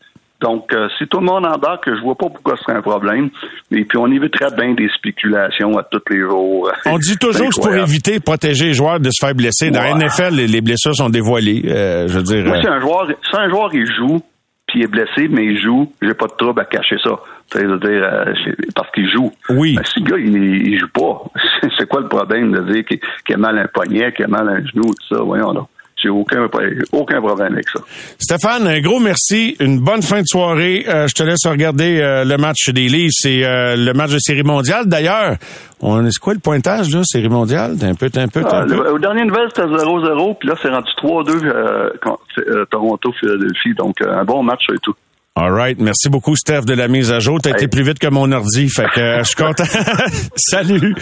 [0.44, 3.30] Donc, euh, si tout le monde embarque, je vois pas pourquoi ce serait un problème.
[3.72, 6.70] Et puis, on éviterait bien des spéculations à tous les jours.
[6.86, 9.72] On dit toujours que c'est pour éviter, protéger les joueurs de se faire blesser.
[9.72, 9.94] Dans la.
[9.94, 11.64] NFL, les, les blessures sont dévoilées.
[11.66, 12.46] Euh, je veux dire.
[12.46, 14.20] Moi, euh, si un joueur, si un joueur il joue,
[14.68, 17.12] puis il est blessé, mais il joue, j'ai pas de trouble à cacher ça.
[17.50, 18.34] Tu sais, je veux dire, euh,
[18.76, 19.32] parce qu'il joue.
[19.50, 19.76] Oui.
[19.78, 21.24] Mais si le gars, il, il joue pas,
[21.78, 24.66] c'est quoi le problème de dire qu'il a mal un poignet, qu'il a mal un
[24.66, 25.22] genou, tout ça?
[25.24, 25.70] Voyons donc.
[26.04, 26.48] J'ai aucun,
[26.92, 27.80] aucun problème avec ça.
[28.20, 29.56] Stéphane, un gros merci.
[29.62, 30.86] Une bonne fin de soirée.
[30.88, 33.12] Euh, je te laisse regarder euh, le match des Leafs.
[33.14, 34.86] C'est euh, le match de série mondiale.
[34.88, 35.38] D'ailleurs,
[35.80, 37.78] on est quoi le pointage, là, série mondiale?
[37.80, 38.76] T'es un peu, t'es un peu, t'es un Ah, peu.
[38.76, 43.74] le- au dernier nouvelle, c'était 0-0, puis là, c'est rendu 3-2 euh, contre, euh, Toronto-Philadelphie.
[43.78, 44.94] Donc, euh, un bon match et tout.
[45.36, 45.80] All right.
[45.80, 47.40] Merci beaucoup, Steph, de la mise à jour.
[47.42, 48.70] T'as été plus vite que mon ordi.
[48.70, 49.64] Fait que euh, je suis content.
[50.36, 50.94] Salut.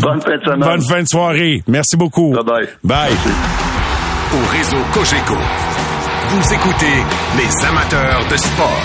[0.00, 0.60] Bonne fin de semaine.
[0.60, 1.62] Bonne fin de soirée.
[1.66, 2.32] Merci beaucoup.
[2.34, 2.68] Bye-bye.
[2.84, 3.83] Bye.
[4.34, 5.36] Au réseau Cogeco,
[6.28, 6.96] vous écoutez
[7.36, 8.82] les amateurs de sport.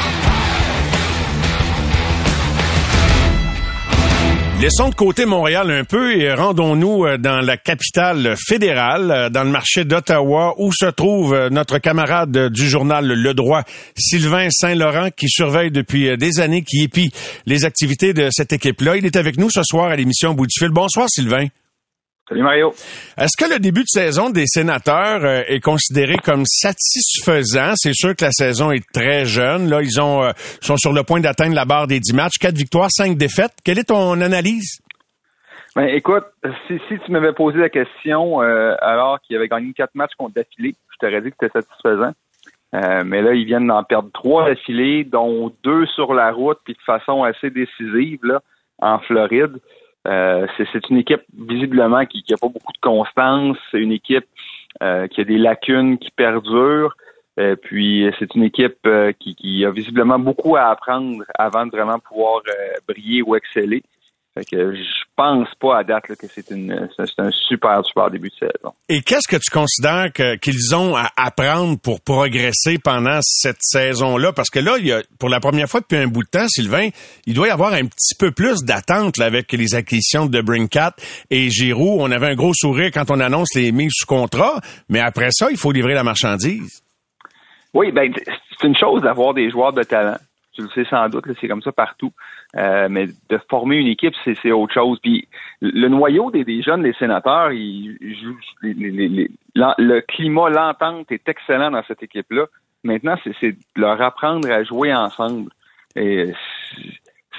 [4.62, 9.43] Laissons de côté Montréal un peu et rendons-nous euh, dans la capitale fédérale, euh, dans
[9.43, 13.64] le marché d'Ottawa, où se trouve euh, notre camarade du journal Le Droit,
[13.97, 17.12] Sylvain Saint-Laurent, qui surveille depuis des années, qui épie
[17.47, 18.97] les activités de cette équipe-là.
[18.97, 20.70] Il est avec nous ce soir à l'émission Bout du.
[20.70, 21.47] Bonsoir, Sylvain.
[22.30, 22.69] Salut Mario.
[23.17, 27.73] Est-ce que le début de saison des sénateurs euh, est considéré comme satisfaisant?
[27.73, 29.67] C'est sûr que la saison est très jeune.
[29.67, 32.38] Là, ils ont euh, sont sur le point d'atteindre la barre des 10 matchs.
[32.39, 33.53] Quatre victoires, cinq défaites.
[33.65, 34.80] Quelle est ton analyse?
[35.75, 36.25] Ben, écoute,
[36.67, 40.36] si, si tu m'avais posé la question euh, alors qu'il avait gagné quatre matchs contre
[40.36, 42.13] d'affilée, je t'aurais dit que c'était satisfaisant.
[42.71, 46.82] Mais là, ils viennent d'en perdre trois d'affilée, dont deux sur la route, puis de
[46.86, 48.41] façon assez décisive là,
[48.77, 49.57] en Floride.
[50.08, 53.58] Euh, c'est, une équipe visiblement qui n'a pas beaucoup de constance.
[53.72, 54.26] C'est une équipe
[54.82, 56.95] euh, qui a des lacunes qui perdurent.
[57.39, 61.72] Euh, puis c'est une équipe euh, qui, qui a visiblement beaucoup à apprendre avant de
[61.72, 63.84] vraiment pouvoir euh, briller ou exceller.
[64.40, 64.82] Fait que je
[65.18, 68.36] pense pas à date là, que c'est une c'est c'est un super super début de
[68.36, 68.74] saison.
[68.88, 74.32] Et qu'est-ce que tu considères que- qu'ils ont à apprendre pour progresser pendant cette saison-là?
[74.32, 76.48] Parce que là, il y a, pour la première fois depuis un bout de temps,
[76.48, 76.88] Sylvain,
[77.26, 80.94] il doit y avoir un petit peu plus d'attente là, avec les acquisitions de Brinkat
[81.30, 82.00] et Giroud.
[82.00, 85.52] On avait un gros sourire quand on annonce les mises sous contrat, mais après ça,
[85.52, 86.82] il faut livrer la marchandise.
[87.74, 90.18] Oui, ben c'est une chose d'avoir des joueurs de talent.
[90.54, 92.12] Tu le sais sans doute, là, c'est comme ça partout.
[92.56, 95.00] Euh, mais de former une équipe, c'est, autre chose.
[95.02, 95.28] Puis
[95.62, 101.84] le noyau des, des jeunes, des sénateurs, ils, ils le climat, l'entente est excellent dans
[101.84, 102.45] cette équipe-là.
[102.84, 105.52] Maintenant, c'est, de leur apprendre à jouer ensemble.
[105.95, 106.32] Et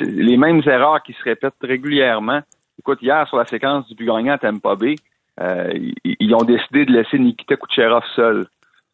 [0.00, 2.40] les mêmes erreurs qui se répètent régulièrement.
[2.78, 4.96] Écoute, hier, sur la séquence du but gagnant à Tampa Bay,
[5.40, 5.72] euh,
[6.04, 8.46] ils, ont décidé de laisser Nikita Kucherov seul.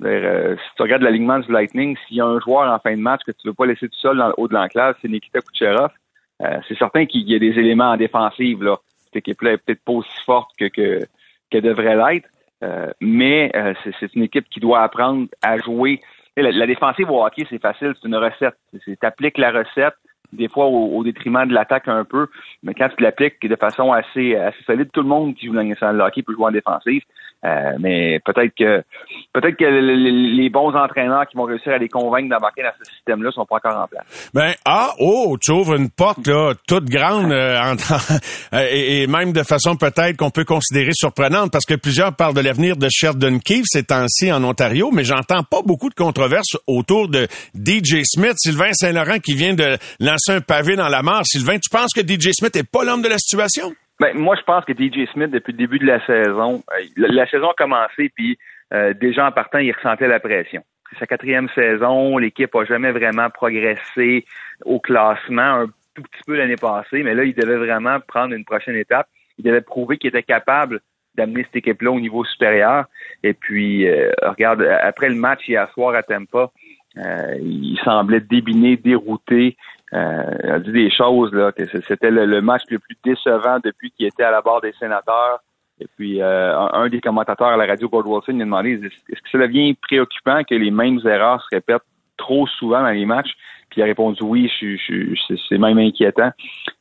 [0.04, 3.00] Euh, si tu regardes l'alignement du Lightning, s'il y a un joueur en fin de
[3.00, 5.40] match que tu veux pas laisser tout seul dans le haut de l'enclave, c'est Nikita
[5.40, 5.90] Kucherov.
[6.42, 8.62] Euh, c'est certain qu'il y a des éléments en défensive.
[8.62, 8.76] Là.
[9.04, 11.06] Cette équipe-là est peut-être pas aussi forte que, que
[11.50, 12.28] qu'elle devrait l'être,
[12.64, 16.00] euh, mais euh, c'est, une équipe qui doit apprendre à jouer.
[16.36, 18.56] Tu La, défensive au hockey, c'est facile, c'est une recette.
[18.84, 19.94] C'est, t'appliques la recette,
[20.32, 22.26] des fois au, au détriment de l'attaque un peu,
[22.64, 25.62] mais quand tu l'appliques de façon assez, assez solide, tout le monde qui joue dans
[25.62, 27.02] le hockey peut jouer en défensive.
[27.44, 28.82] Euh, mais peut-être que
[29.32, 32.72] peut-être que le- le- les bons entraîneurs qui vont réussir à les convaincre d'embarquer dans
[32.82, 34.30] ce système-là sont pas encore en place.
[34.34, 37.74] Ben ah oh, tu ouvres une porte là toute grande euh,
[38.52, 42.40] et, et même de façon peut-être qu'on peut considérer surprenante parce que plusieurs parlent de
[42.40, 47.08] l'avenir de Sheldon Keefe ces temps-ci en Ontario, mais j'entends pas beaucoup de controverses autour
[47.08, 51.22] de DJ Smith, Sylvain Saint-Laurent qui vient de lancer un pavé dans la mare.
[51.26, 53.72] Sylvain, tu penses que DJ Smith est pas l'homme de la situation?
[54.00, 57.26] Ben, moi, je pense que DJ Smith, depuis le début de la saison, euh, la,
[57.26, 58.38] saison a commencé, puis
[58.74, 60.62] euh, déjà en partant, il ressentait la pression.
[60.90, 64.24] C'est sa quatrième saison, l'équipe a jamais vraiment progressé
[64.64, 68.44] au classement, un tout petit peu l'année passée, mais là, il devait vraiment prendre une
[68.44, 69.08] prochaine étape.
[69.38, 70.80] Il devait prouver qu'il était capable
[71.16, 72.84] d'amener cette équipe-là au niveau supérieur.
[73.22, 76.50] Et puis, euh, regarde, après le match hier soir à Tampa,
[76.98, 79.56] euh, il semblait débiné, dérouté.
[79.92, 83.58] Euh, il a dit des choses là que c'était le, le match le plus décevant
[83.62, 85.38] depuis qu'il était à la barre des sénateurs.
[85.80, 88.72] Et puis euh, un, un des commentateurs à la radio, Gord Wilson, il a demandé
[88.82, 91.82] est-ce que ça devient préoccupant que les mêmes erreurs se répètent
[92.16, 93.30] trop souvent dans les matchs?
[93.70, 96.30] Puis il a répondu oui, je, je, je- c'est même inquiétant.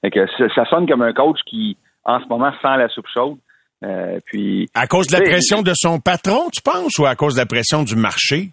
[0.02, 3.08] Fait que ça, ça sonne comme un coach qui en ce moment sent la soupe
[3.14, 3.38] chaude.
[3.84, 7.36] Euh, puis À cause de la pression de son patron, tu penses, ou à cause
[7.36, 8.50] de la pression du marché?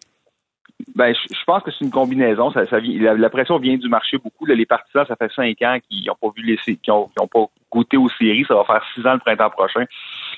[0.95, 2.51] Ben, je, pense que c'est une combinaison.
[2.51, 4.47] Ça, ça la, la pression vient du marché beaucoup.
[4.47, 7.27] Là, les partisans, ça fait cinq ans qu'ils n'ont pas vu les qu'ils ont, ont
[7.27, 8.45] pas goûté aux séries.
[8.47, 9.85] Ça va faire six ans le printemps prochain.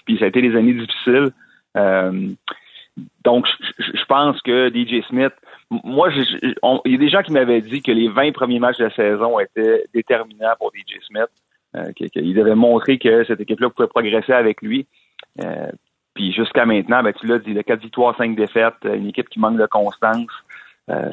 [0.04, 1.30] Puis ça a été des années difficiles.
[1.76, 2.28] Euh,
[3.24, 3.46] donc,
[3.78, 5.32] je, pense que DJ Smith,
[5.70, 8.84] moi, il y a des gens qui m'avaient dit que les 20 premiers matchs de
[8.84, 11.28] la saison étaient déterminants pour DJ Smith.
[11.76, 14.86] Euh, qu'il devait montrer que cette équipe-là pouvait progresser avec lui.
[15.42, 15.66] Euh,
[16.14, 19.40] puis jusqu'à maintenant, ben, tu l'as dit, 4 victoires, 5 défaites, euh, une équipe qui
[19.40, 20.30] manque de constance.
[20.90, 21.10] euh,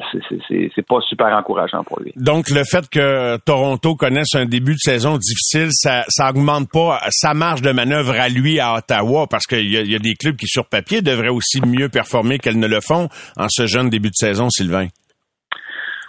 [0.48, 2.12] c'est pas super encourageant pour lui.
[2.16, 7.00] Donc, le fait que Toronto connaisse un début de saison difficile, ça, ça augmente pas
[7.10, 10.36] sa marge de manœuvre à lui à Ottawa, parce qu'il y, y, a des clubs
[10.36, 14.10] qui, sur papier, devraient aussi mieux performer qu'elles ne le font en ce jeune début
[14.10, 14.88] de saison, Sylvain.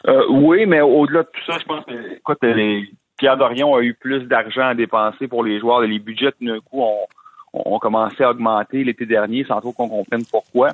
[0.07, 3.81] Euh, oui, mais au-delà de tout ça, je pense que, écoute, les, Pierre Dorion a
[3.81, 5.81] eu plus d'argent à dépenser pour les joueurs.
[5.81, 7.05] Les budgets, d'un coup, ont,
[7.53, 10.71] ont commencé à augmenter l'été dernier sans trop qu'on comprenne pourquoi.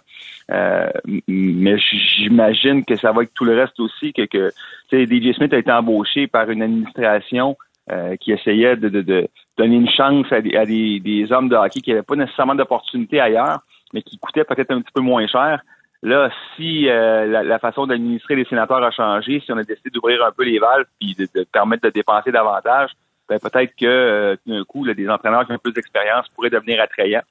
[0.52, 0.90] Euh,
[1.28, 4.52] mais j'imagine que ça va avec tout le reste aussi, que, que
[4.92, 7.58] DJ Smith a été embauché par une administration
[7.92, 9.28] euh, qui essayait de, de,
[9.58, 13.20] donner une chance à, des, à des, hommes de hockey qui n'avaient pas nécessairement d'opportunité
[13.20, 13.62] ailleurs,
[13.94, 15.62] mais qui coûtaient peut-être un petit peu moins cher.
[16.02, 20.24] Là, si euh, la, façon d'administrer les sénateurs a changé, si on a décidé d'ouvrir
[20.24, 22.92] un peu les valves puis de, de permettre de dépenser davantage,
[23.30, 26.82] ben peut-être que euh, d'un coup, là, des entraîneurs qui ont plus d'expérience pourraient devenir
[26.82, 27.22] attrayants.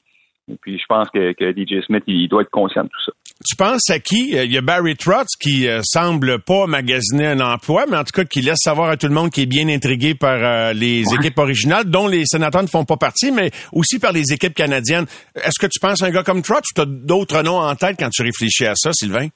[0.51, 3.13] Et puis, je pense que, que DJ Smith, il doit être conscient de tout ça.
[3.47, 4.31] Tu penses à qui?
[4.31, 8.13] Il y a Barry Trotz qui euh, semble pas magasiner un emploi, mais en tout
[8.15, 11.03] cas qui laisse savoir à tout le monde qu'il est bien intrigué par euh, les
[11.15, 15.05] équipes originales, dont les sénateurs ne font pas partie, mais aussi par les équipes canadiennes.
[15.37, 17.75] Est-ce que tu penses à un gars comme Trotz ou tu as d'autres noms en
[17.75, 19.29] tête quand tu réfléchis à ça, Sylvain?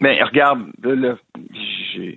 [0.00, 1.16] Mais regarde, là,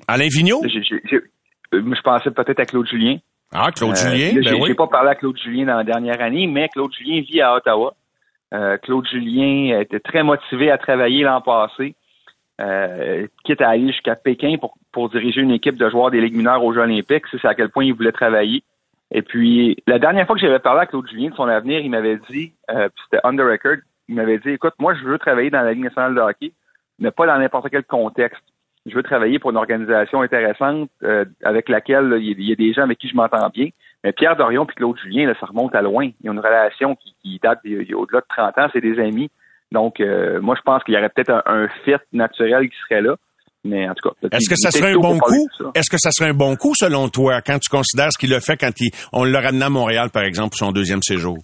[0.07, 0.63] Alain Vigneault?
[0.65, 3.17] je pensais peut-être à Claude Julien.
[3.53, 4.69] Ah, Claude euh, Julien, ben oui.
[4.69, 7.55] J'ai pas parlé à Claude Julien dans la dernière année, mais Claude Julien vit à
[7.55, 7.93] Ottawa.
[8.53, 11.95] Euh, Claude Julien était très motivé à travailler l'an passé,
[12.61, 16.35] euh, quitte à aller jusqu'à Pékin pour, pour diriger une équipe de joueurs des Ligues
[16.35, 17.25] mineures aux Jeux olympiques.
[17.31, 18.63] C'est à quel point il voulait travailler.
[19.11, 21.91] Et puis, la dernière fois que j'avais parlé à Claude Julien de son avenir, il
[21.91, 23.77] m'avait dit, euh, c'était on the record,
[24.07, 26.51] il m'avait dit, écoute, moi, je veux travailler dans la Ligue nationale de hockey,
[26.97, 28.43] mais pas dans n'importe quel contexte
[28.85, 32.83] je veux travailler pour une organisation intéressante euh, avec laquelle il y, a des gens
[32.83, 33.69] avec qui je m'entends bien.
[34.03, 36.05] Mais Pierre Dorion et Claude Julien, là, ça remonte à loin.
[36.05, 39.29] Il y a une relation qui, date au-delà de 30 ans, c'est des amis.
[39.71, 43.15] Donc, euh, moi, je pense qu'il y aurait peut-être un, fit naturel qui serait là.
[43.63, 45.47] Mais en tout cas, est-ce que ça serait un bon coup?
[45.73, 48.41] Est-ce que ça serait un bon coup selon toi quand tu considères ce qu'il a
[48.41, 51.37] fait quand il, on l'a ramené à Montréal, par exemple, pour son deuxième séjour?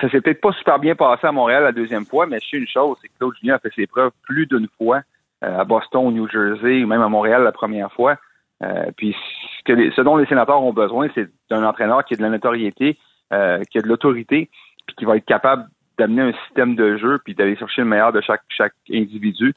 [0.00, 2.56] Ça s'est peut-être pas super bien passé à Montréal la deuxième fois, mais je sais
[2.56, 5.02] une chose, c'est que Claude Julien a fait ses preuves plus d'une fois
[5.42, 8.16] à Boston, au New Jersey, même à Montréal la première fois.
[8.62, 9.16] Euh, puis
[9.58, 12.28] ce, que ce dont les sénateurs ont besoin, c'est d'un entraîneur qui a de la
[12.28, 12.98] notoriété,
[13.32, 14.50] euh, qui a de l'autorité,
[14.86, 15.66] puis qui va être capable
[15.98, 19.54] d'amener un système de jeu, puis d'aller chercher le meilleur de chaque chaque individu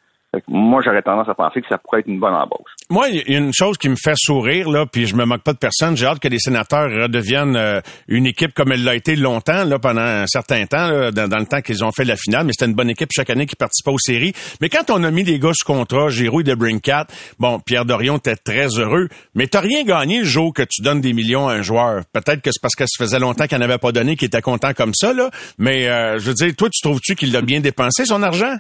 [0.48, 2.72] moi, j'aurais tendance à penser que ça pourrait être une bonne embauche.
[2.90, 5.44] Moi, il y a une chose qui me fait sourire, là, puis je me moque
[5.44, 5.96] pas de personne.
[5.96, 9.80] J'ai hâte que les sénateurs redeviennent euh, une équipe comme elle l'a été longtemps, là,
[9.80, 12.46] pendant un certain temps, dans, le temps qu'ils ont fait la finale.
[12.46, 14.34] Mais c'était une bonne équipe chaque année qui participait aux séries.
[14.60, 17.08] Mais quand on a mis des gars sous contrat, Giroud et de Brinkat,
[17.40, 19.10] bon, Pierre Dorion était très heureux.
[19.36, 22.04] Mais t'as rien gagné le jour que tu donnes des millions à un joueur.
[22.12, 24.74] Peut-être que c'est parce que ça faisait longtemps qu'il n'avait pas donné, qu'il était content
[24.74, 25.30] comme ça, là.
[25.58, 28.58] Mais euh, je veux dire, toi, tu trouves-tu qu'il a bien dépensé son argent?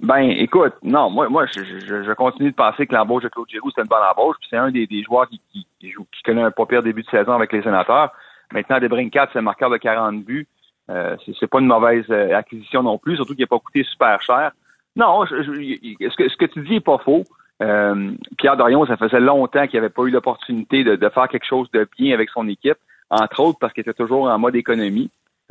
[0.00, 3.70] Ben, écoute, non, moi, moi, je, je, continue de penser que l'embauche de Claude Giroux,
[3.74, 4.36] c'est une bonne embauche.
[4.40, 7.02] Puis c'est un des, des joueurs qui, qui, qui, qui connaît un pas pire début
[7.02, 8.12] de saison avec les sénateurs.
[8.52, 10.46] Maintenant, Debrincat, c'est un marqueur de 40 buts.
[10.90, 14.20] Euh, c'est pas une mauvaise euh, acquisition non plus, surtout qu'il n'a pas coûté super
[14.22, 14.52] cher.
[14.94, 17.24] Non, je, ce, que, ce que tu dis est pas faux.
[17.62, 21.46] Euh, Pierre Dorion, ça faisait longtemps qu'il n'avait pas eu l'opportunité de, de, faire quelque
[21.46, 22.76] chose de bien avec son équipe,
[23.10, 25.10] entre autres parce qu'il était toujours en mode économie.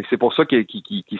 [0.09, 0.65] C'est pour ça qu'il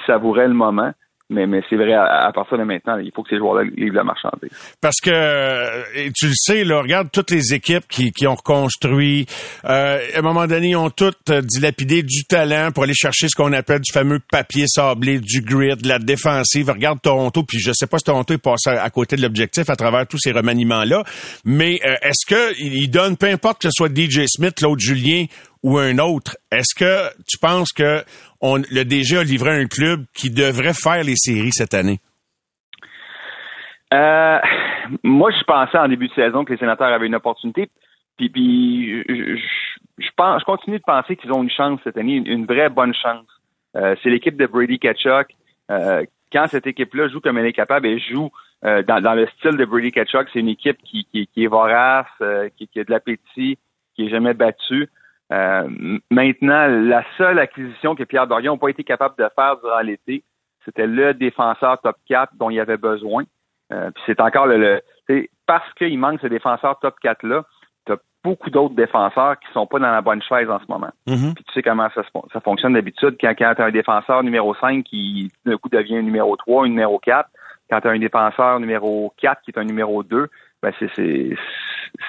[0.06, 0.92] savourait le moment.
[1.32, 4.04] Mais, mais c'est vrai, à, partir de maintenant, il faut que ces joueurs-là livrent la
[4.04, 4.52] marchandise.
[4.80, 9.26] Parce que, euh, tu le sais, là, regarde toutes les équipes qui, qui ont reconstruit.
[9.66, 13.36] Euh, à un moment donné, ils ont toutes dilapidé du talent pour aller chercher ce
[13.36, 16.70] qu'on appelle du fameux papier sablé, du grid, de la défensive.
[16.70, 19.76] Regarde Toronto, puis je sais pas si Toronto est passé à, côté de l'objectif à
[19.76, 21.04] travers tous ces remaniements-là.
[21.44, 25.26] Mais euh, est-ce qu'ils donnent, peu importe que ce soit DJ Smith, Claude Julien
[25.66, 28.04] ou un autre, est-ce que tu penses que
[28.40, 32.00] on, le DG a livré un club qui devrait faire les séries cette année?
[33.92, 34.38] Euh,
[35.02, 37.72] moi, je pensais en début de saison que les sénateurs avaient une opportunité.
[38.16, 42.70] Puis, je, pense, je continue de penser qu'ils ont une chance cette année, une, vraie
[42.70, 43.26] bonne chance.
[43.76, 45.30] Euh, c'est l'équipe de Brady Ketchuk.
[45.72, 48.30] Euh, quand cette équipe-là joue comme elle est capable, elle joue
[48.62, 50.28] dans, le style de Brady Ketchuk.
[50.32, 52.06] C'est une équipe qui, qui, est vorace,
[52.56, 53.58] qui, qui, a de l'appétit,
[53.96, 54.90] qui est jamais battue.
[55.32, 59.82] Euh, maintenant, la seule acquisition que Pierre Dorion n'a pas été capable de faire durant
[59.82, 60.24] l'été,
[60.64, 63.24] c'était le défenseur top 4 dont il avait besoin.
[63.72, 64.82] Euh, puis c'est encore le,
[65.48, 67.44] parce qu'il manque ce défenseur top 4 là,
[67.86, 70.92] tu as beaucoup d'autres défenseurs qui sont pas dans la bonne chaise en ce moment.
[71.08, 71.34] Mm-hmm.
[71.34, 74.54] Puis tu sais comment ça, ça fonctionne d'habitude quand, quand tu as un défenseur numéro
[74.56, 77.28] 5 qui d'un coup devient un numéro 3, un numéro 4,
[77.70, 80.30] quand tu as un défenseur numéro 4 qui est un numéro 2,
[80.62, 81.36] ben c'est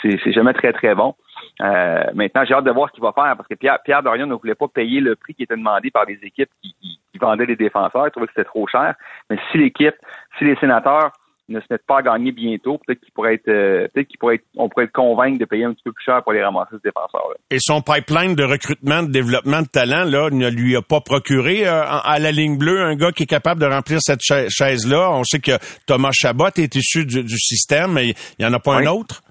[0.02, 1.14] c'est jamais très très bon.
[1.62, 4.26] Euh, maintenant, j'ai hâte de voir ce qu'il va faire parce que Pierre, Pierre Dorion
[4.26, 7.46] ne voulait pas payer le prix qui était demandé par les équipes qui, qui, vendaient
[7.46, 8.06] les défenseurs.
[8.06, 8.94] Il trouvait que c'était trop cher.
[9.30, 9.94] Mais si l'équipe,
[10.38, 11.12] si les sénateurs
[11.48, 14.36] ne se mettent pas à gagner bientôt, peut-être qu'il pourrait être, euh, peut-être qu'il pourrait
[14.36, 16.72] être, on pourrait être convaincre de payer un petit peu plus cher pour les ramasser
[16.72, 17.36] ce défenseur-là.
[17.50, 21.66] Et son pipeline de recrutement, de développement de talent, là, ne lui a pas procuré
[21.66, 25.10] euh, à la ligne bleue un gars qui est capable de remplir cette chaise-là.
[25.12, 25.52] On sait que
[25.86, 29.22] Thomas Chabot est issu du, système, mais il n'y en a pas un autre?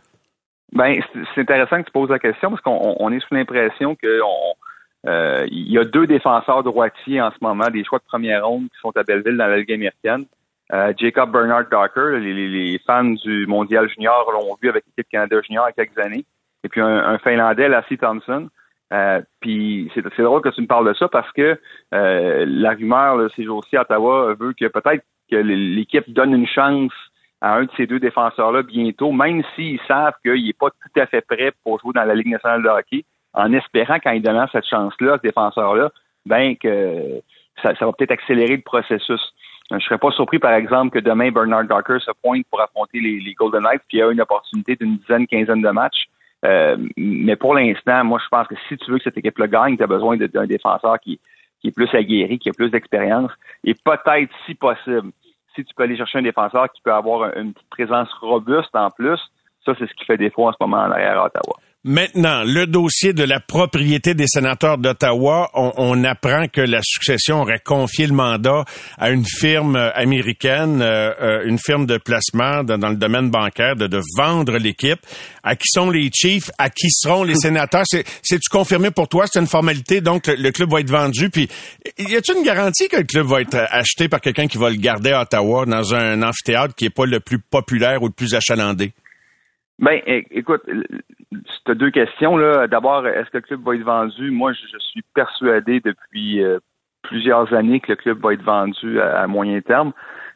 [0.76, 1.00] Ben,
[1.34, 4.20] c'est intéressant que tu poses la question parce qu'on est sous l'impression que
[5.08, 8.64] euh, il y a deux défenseurs droitiers en ce moment, des choix de première ronde
[8.64, 10.26] qui sont à Belleville dans la Ligue américaine.
[10.74, 15.68] Euh, Jacob Bernard Docker, les, fans du Mondial Junior l'ont vu avec l'équipe Canada Junior
[15.68, 16.26] il y a quelques années.
[16.64, 18.50] Et puis un, Finlandais, Lassie Thompson.
[18.94, 21.60] Euh, puis c'est drôle que tu me parles de ça parce que
[21.94, 26.48] euh, la rumeur là, ces jours-ci à Ottawa veut que peut-être que l'équipe donne une
[26.48, 26.94] chance
[27.42, 31.06] à un de ces deux défenseurs-là bientôt, même s'ils savent qu'il n'est pas tout à
[31.06, 34.44] fait prêt pour jouer dans la Ligue nationale de hockey, en espérant quand il donne
[34.52, 35.92] cette chance-là, ce défenseur-là,
[36.26, 37.22] ben que
[37.62, 39.22] ça va peut-être accélérer le processus.
[39.72, 43.34] Je serais pas surpris, par exemple, que demain Bernard Docker se pointe pour affronter les,
[43.34, 46.06] Golden Knights, puis il y a une opportunité d'une dizaine, quinzaine de matchs.
[46.46, 49.78] Euh, mais pour l'instant, moi, je pense que si tu veux que cette équipe-là gagne,
[49.78, 51.20] tu as besoin d'un défenseur qui,
[51.60, 53.32] qui est plus aguerri, qui a plus d'expérience.
[53.64, 55.10] Et peut-être, si possible,
[55.56, 58.90] si tu peux aller chercher un défenseur qui peut avoir une petite présence robuste en
[58.92, 59.20] plus,
[59.66, 61.56] ça, c'est ce qui fait défaut en ce moment en arrière à Ottawa.
[61.88, 67.60] Maintenant, le dossier de la propriété des sénateurs d'Ottawa, on, apprend que la succession aurait
[67.60, 68.66] confié le mandat
[68.98, 74.02] à une firme américaine, euh, euh, une firme de placement dans le domaine bancaire, de,
[74.18, 74.98] vendre l'équipe.
[75.44, 76.50] À qui sont les Chiefs?
[76.58, 77.84] À qui seront les sénateurs?
[77.86, 79.26] C'est-tu confirmé pour toi?
[79.28, 81.30] C'est une formalité, donc le, club va être vendu.
[81.30, 81.48] Puis,
[82.00, 84.78] y a-t-il une garantie que le club va être acheté par quelqu'un qui va le
[84.78, 88.34] garder à Ottawa dans un amphithéâtre qui est pas le plus populaire ou le plus
[88.34, 88.92] achalandé?
[89.78, 90.00] Ben,
[90.32, 90.62] écoute,
[91.32, 92.38] c'est deux questions.
[92.38, 92.68] là.
[92.68, 94.32] D'abord, est-ce que le club va être vendu?
[94.32, 96.60] Moi, je, suis persuadé depuis euh,
[97.02, 99.94] plusieurs années que le club va être vendu à, moyen terme.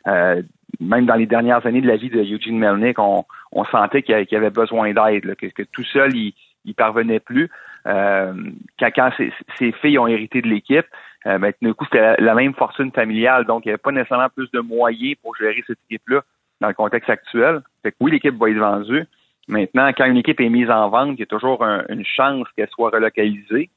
[0.08, 0.42] Euh,
[0.80, 3.26] même dans les dernières années de la vie de Eugene Melnick, on,
[3.72, 6.34] sentait qu'il avait besoin d'aide, que, tout seul, il,
[6.66, 7.50] il parvenait plus.
[7.88, 8.34] Euh,
[8.80, 9.12] quand,
[9.58, 10.86] ses, filles ont hérité de l'équipe,
[11.26, 14.50] ben, tout coup, c'était la, même fortune familiale, donc il n'y avait pas nécessairement plus
[14.52, 16.22] de moyens pour gérer cette équipe-là
[16.62, 17.62] dans le contexte actuel.
[17.84, 19.06] Fait que oui, l'équipe va être vendue.
[19.50, 22.70] Maintenant, quand une équipe est mise en vente, il y a toujours une chance qu'elle
[22.70, 23.72] soit relocalisée.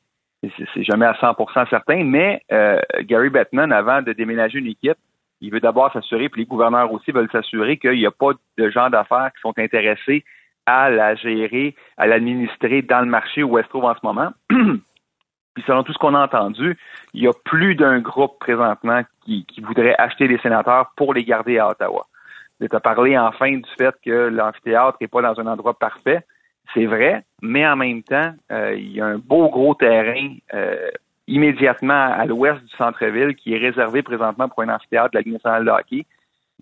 [0.75, 4.99] C'est jamais à 100% certain, mais euh, Gary Bettman, avant de déménager une équipe,
[5.41, 8.71] il veut d'abord s'assurer, puis les gouverneurs aussi veulent s'assurer qu'il n'y a pas de
[8.71, 10.25] gens d'affaires qui sont intéressés
[10.67, 14.31] à la gérer, à l'administrer dans le marché où elle se trouve en ce moment.
[14.49, 16.77] puis selon tout ce qu'on a entendu,
[17.15, 21.25] il y a plus d'un groupe présentement qui, qui voudrait acheter des sénateurs pour les
[21.25, 22.05] garder à Ottawa.
[22.69, 26.25] Tu as parlé enfin du fait que l'amphithéâtre n'est pas dans un endroit parfait.
[26.75, 30.89] C'est vrai, mais en même temps, euh, il y a un beau gros terrain euh,
[31.27, 35.33] immédiatement à l'ouest du centre-ville qui est réservé présentement pour un amphithéâtre de la Ligue
[35.35, 36.07] nationale de hockey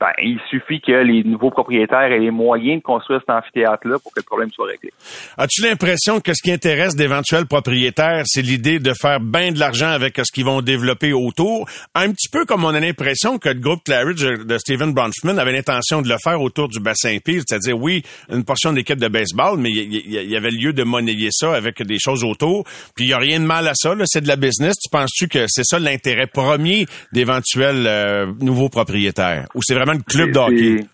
[0.01, 4.13] ben, il suffit que les nouveaux propriétaires aient les moyens de construire cet amphithéâtre-là pour
[4.15, 4.91] que le problème soit réglé.
[5.37, 9.91] As-tu l'impression que ce qui intéresse d'éventuels propriétaires, c'est l'idée de faire bien de l'argent
[9.91, 11.69] avec ce qu'ils vont développer autour?
[11.95, 15.53] Un petit peu comme on a l'impression que le groupe Claridge de Steven Bronfman avait
[15.53, 19.59] l'intention de le faire autour du bassin Peel, c'est-à-dire, oui, une portion d'équipe de baseball,
[19.59, 22.65] mais il y, avait lieu de monnayer ça avec des choses autour.
[22.97, 24.77] Puis il n'y a rien de mal à ça, c'est de la business.
[24.79, 29.47] Tu penses-tu que c'est ça l'intérêt premier d'éventuels euh, nouveaux propriétaires?
[29.55, 30.85] Ou c'est vraiment club d'hockey.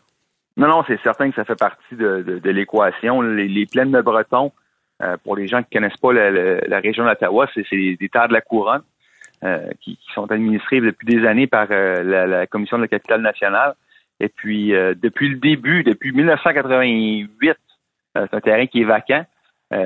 [0.56, 3.20] Non, non, c'est certain que ça fait partie de, l'équation.
[3.20, 4.52] Les, plaines de Breton,
[5.02, 8.32] euh, pour les gens qui ne connaissent pas la, région d'Ottawa, c'est des terres de
[8.32, 8.82] la couronne
[9.44, 13.74] euh, qui, sont administrées depuis des années par euh, la, Commission de la capitale nationale.
[14.18, 17.54] Et puis, depuis le début, depuis 1988,
[18.14, 19.26] c'est un terrain qui est vacant.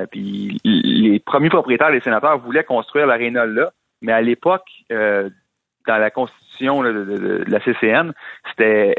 [0.09, 4.69] puis les premiers propriétaires, les sénateurs, voulaient construire l'aréna là, mais à l'époque,
[5.87, 8.11] dans la constitution de, la CCN,
[8.49, 8.95] c'était,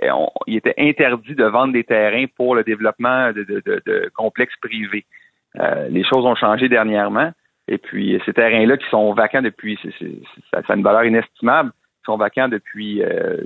[0.46, 5.04] il était interdit de vendre des terrains pour le développement de, complexes privés.
[5.60, 7.30] Euh, les choses ont changé dernièrement,
[7.68, 9.78] et puis ces terrains-là qui sont vacants depuis,
[10.50, 13.36] ça, a une valeur inestimable, qui sont vacants depuis euh,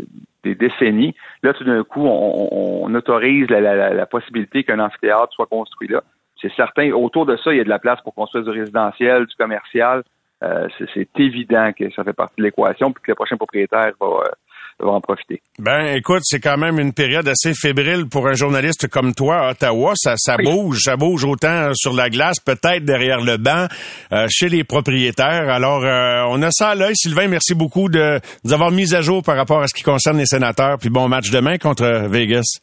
[0.44, 1.14] des décennies.
[1.42, 6.02] Là, tout d'un coup, on, autorise la, possibilité qu'un amphithéâtre soit construit là.
[6.40, 9.24] C'est certain, autour de ça, il y a de la place pour construire du résidentiel,
[9.24, 10.02] du commercial,
[10.42, 14.06] euh, c'est évident que ça fait partie de l'équation puis que le prochain propriétaire va,
[14.06, 15.40] euh, en profiter.
[15.58, 19.50] Ben, écoute, c'est quand même une période assez fébrile pour un journaliste comme toi à
[19.52, 19.92] Ottawa.
[19.96, 23.66] Ça, ça bouge, ça bouge autant sur la glace, peut-être derrière le banc,
[24.12, 25.48] euh, chez les propriétaires.
[25.48, 25.82] Alors,
[26.30, 26.94] on a ça à l'œil.
[26.94, 30.18] Sylvain, merci beaucoup de nous avoir mis à jour par rapport à ce qui concerne
[30.18, 30.76] les sénateurs.
[30.78, 32.60] Puis bon match demain contre Vegas.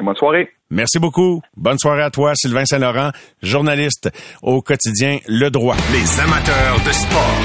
[0.00, 0.48] Bonne soirée.
[0.70, 1.42] Merci beaucoup.
[1.56, 3.10] Bonne soirée à toi, Sylvain Saint-Laurent,
[3.42, 4.10] journaliste
[4.42, 5.76] au quotidien Le Droit.
[5.92, 7.38] Les amateurs de sport.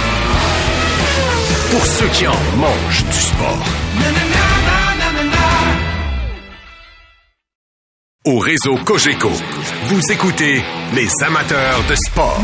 [1.72, 3.64] Pour ceux qui en mangent du sport.
[8.26, 9.30] au réseau Cogeco.
[9.86, 10.64] Vous écoutez
[10.94, 12.42] les amateurs de sport.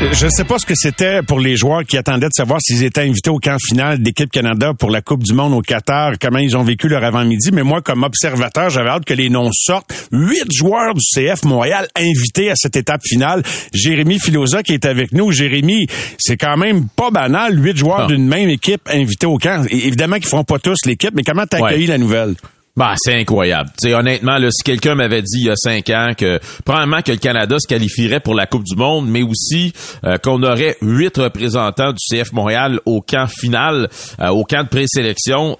[0.00, 2.84] Je ne sais pas ce que c'était pour les joueurs qui attendaient de savoir s'ils
[2.84, 6.38] étaient invités au camp final d'équipe Canada pour la Coupe du Monde au Qatar, comment
[6.38, 7.50] ils ont vécu leur avant-midi.
[7.52, 10.08] Mais moi, comme observateur, j'avais hâte que les noms sortent.
[10.12, 13.42] Huit joueurs du CF Montréal invités à cette étape finale.
[13.74, 15.32] Jérémy Filosa qui est avec nous.
[15.32, 15.86] Jérémy,
[16.18, 18.06] c'est quand même pas banal, huit joueurs Ah.
[18.06, 19.64] d'une même équipe invités au camp.
[19.68, 21.70] Et évidemment qu'ils feront pas tous l'équipe, mais comment t'as Ouais.
[21.70, 22.34] accueilli la nouvelle?
[22.78, 23.70] Bah, c'est incroyable.
[23.82, 27.02] Tu sais, honnêtement, là, si quelqu'un m'avait dit il y a cinq ans que probablement
[27.02, 29.72] que le Canada se qualifierait pour la Coupe du Monde, mais aussi
[30.04, 33.88] euh, qu'on aurait huit représentants du CF Montréal au camp final,
[34.20, 35.58] euh, au camp de présélection,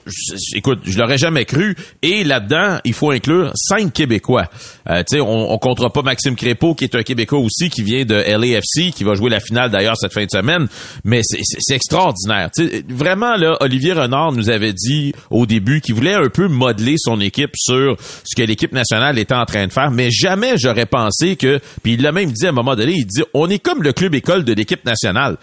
[0.54, 1.74] écoute, je l'aurais jamais cru.
[2.02, 4.46] Et là-dedans, il faut inclure cinq Québécois.
[4.88, 7.82] Euh, tu sais, on, on comptera pas Maxime Crépeau, qui est un Québécois aussi, qui
[7.82, 10.68] vient de LAFC, qui va jouer la finale d'ailleurs cette fin de semaine.
[11.02, 12.50] Mais c'est- extraordinaire.
[12.56, 16.46] Tu sais, vraiment, là, Olivier Renard nous avait dit au début qu'il voulait un peu
[16.46, 20.86] modeler équipe sur ce que l'équipe nationale était en train de faire, mais jamais j'aurais
[20.86, 23.58] pensé que, puis il l'a même dit à un moment donné, il dit, on est
[23.58, 25.36] comme le club école de l'équipe nationale.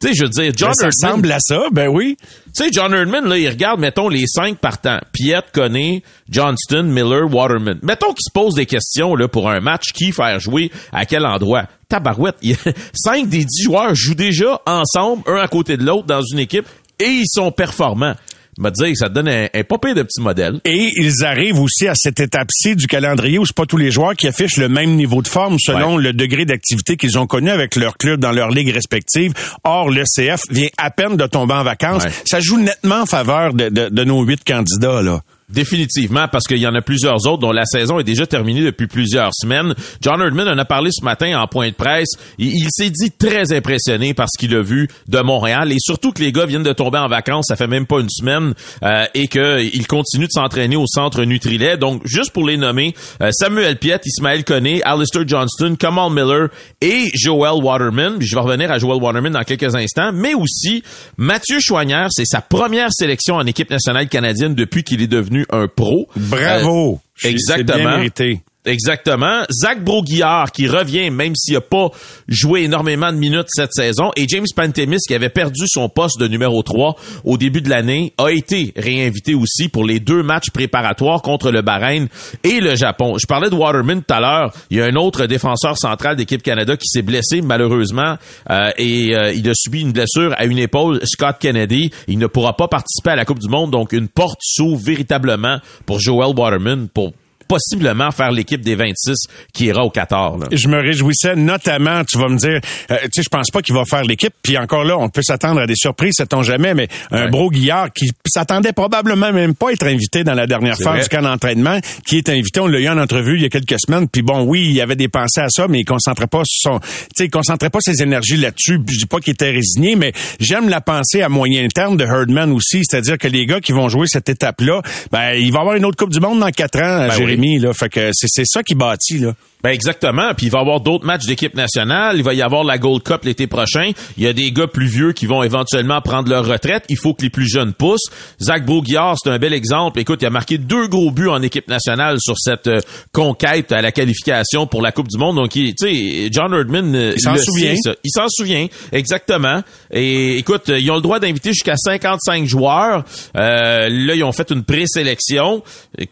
[0.00, 2.16] Tu sais, je veux dire, John Ben, ça ressemble à ça, ben oui.
[2.18, 4.98] tu sais, John Herdman, là, il regarde, mettons, les cinq partants.
[5.12, 7.78] Piette, Conné, Johnston, Miller, Waterman.
[7.82, 11.24] Mettons qu'il se pose des questions, là, pour un match, qui faire jouer, à quel
[11.24, 11.68] endroit?
[11.88, 12.56] Tabarouette, il
[12.94, 16.66] cinq des dix joueurs jouent déjà ensemble, un à côté de l'autre, dans une équipe,
[16.98, 18.14] et ils sont performants.
[18.58, 20.60] Me dire que ça te donne un, un pire de petit modèle.
[20.64, 24.14] Et ils arrivent aussi à cette étape-ci du calendrier où c'est pas tous les joueurs
[24.14, 27.76] qui affichent le même niveau de forme selon le degré d'activité qu'ils ont connu avec
[27.76, 29.32] leur club dans leur ligue respective.
[29.64, 32.04] Or, le CF vient à peine de tomber en vacances.
[32.04, 32.10] Ouais.
[32.26, 35.20] Ça joue nettement en faveur de, de- de nos huit candidats, là.
[35.50, 38.86] Définitivement, parce qu'il y en a plusieurs autres dont la saison est déjà terminée depuis
[38.86, 39.74] plusieurs semaines.
[40.00, 42.08] John Herdman en a parlé ce matin en point de presse.
[42.38, 46.22] Il, s'est dit très impressionné par ce qu'il a vu de Montréal et surtout que
[46.22, 49.28] les gars viennent de tomber en vacances, ça fait même pas une semaine, euh, et
[49.28, 51.76] qu'ils continuent de s'entraîner au centre Nutrilet.
[51.76, 56.48] Donc, juste pour les nommer, euh, Samuel Piet, Ismaël Koné, Alistair Johnston, Kamal Miller
[56.80, 58.16] et Joel Waterman.
[58.18, 60.82] Je vais revenir à Joel Waterman dans quelques instants, mais aussi
[61.18, 65.68] Mathieu Chouanière, c'est sa première sélection en équipe nationale canadienne depuis qu'il est devenu un
[65.68, 66.08] pro.
[66.16, 67.00] Bravo!
[67.24, 67.76] Euh, exactement.
[67.76, 68.40] C'est bien mérité.
[68.66, 69.42] Exactement.
[69.50, 71.90] Zach Broguillard qui revient même s'il a pas
[72.28, 76.28] joué énormément de minutes cette saison et James Pantemis qui avait perdu son poste de
[76.28, 81.20] numéro 3 au début de l'année a été réinvité aussi pour les deux matchs préparatoires
[81.20, 82.08] contre le Bahreïn
[82.42, 83.18] et le Japon.
[83.18, 84.52] Je parlais de Waterman tout à l'heure.
[84.70, 88.16] Il y a un autre défenseur central d'équipe Canada qui s'est blessé malheureusement
[88.50, 91.00] euh, et euh, il a subi une blessure à une épaule.
[91.04, 94.38] Scott Kennedy, il ne pourra pas participer à la Coupe du Monde donc une porte
[94.40, 97.12] s'ouvre véritablement pour Joel Waterman pour
[97.46, 99.14] possiblement faire l'équipe des 26
[99.52, 100.38] qui ira au Qatar.
[100.38, 100.46] Là.
[100.52, 103.74] Je me réjouissais notamment, tu vas me dire, euh, tu sais, je pense pas qu'il
[103.74, 104.32] va faire l'équipe.
[104.42, 107.30] Puis encore là, on peut s'attendre à des surprises, sait-on jamais, mais un Ouais.
[107.30, 111.02] Bro Guillard qui s'attendait probablement même pas à être invité dans la dernière phase vrai.
[111.02, 113.76] du camp d'entraînement, qui est invité, on l'a eu en entrevue il y a quelques
[113.78, 114.08] semaines.
[114.08, 116.86] Puis bon, oui, il avait des pensées à ça, mais il concentrait pas son, tu
[117.16, 118.78] sais, il concentrait pas ses énergies là-dessus.
[118.88, 122.52] Je dis pas qu'il était résigné, mais j'aime la pensée à moyen terme de Herdman
[122.52, 124.82] aussi, c'est-à-dire que les gars qui vont jouer cette étape-là,
[125.12, 127.58] ben il va y avoir une autre Coupe du Monde dans quatre ans, Ben Jérémy.
[127.58, 129.34] Là, fait que c'est ça qui bâtit là.
[129.64, 130.34] Ben exactement.
[130.36, 132.18] Puis il va y avoir d'autres matchs d'équipe nationale.
[132.18, 133.92] Il va y avoir la Gold Cup l'été prochain.
[134.18, 136.84] Il y a des gars plus vieux qui vont éventuellement prendre leur retraite.
[136.90, 138.10] Il faut que les plus jeunes poussent.
[138.42, 139.98] Zach Broguillard, c'est un bel exemple.
[139.98, 142.80] Écoute, il a marqué deux gros buts en équipe nationale sur cette euh,
[143.12, 145.36] conquête à la qualification pour la Coupe du Monde.
[145.36, 147.74] Donc, tu sais, John Herdman, euh, Il s'en souvient.
[147.76, 147.96] sait.
[148.04, 149.62] Il s'en souvient, exactement.
[149.90, 153.02] Et écoute, ils ont le droit d'inviter jusqu'à 55 joueurs.
[153.34, 155.62] Euh, là, ils ont fait une présélection.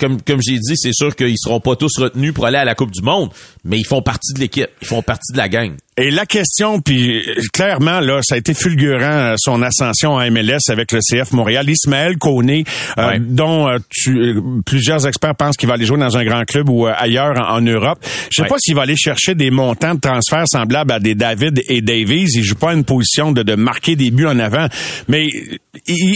[0.00, 2.74] Comme, comme j'ai dit, c'est sûr qu'ils seront pas tous retenus pour aller à la
[2.74, 3.28] Coupe du Monde,
[3.64, 4.70] mais ils font partie de l'équipe.
[4.80, 5.76] Ils font partie de la gang.
[5.98, 7.22] Et la question, puis
[7.52, 11.68] clairement, là, ça a été fulgurant, euh, son ascension à MLS avec le CF Montréal.
[11.68, 12.64] Ismaël Koné,
[12.96, 13.18] euh, Ouais.
[13.20, 16.70] dont euh, tu- euh, plusieurs experts pensent qu'il va aller jouer dans un grand club
[16.70, 17.98] ou ailleurs en, en Europe.
[18.30, 18.48] Je sais Ouais.
[18.48, 22.26] pas s'il va aller chercher des montants de transfert semblables à des David et Davies.
[22.36, 24.68] Il joue pas une position de, de marquer des buts en avant,
[25.08, 25.28] mais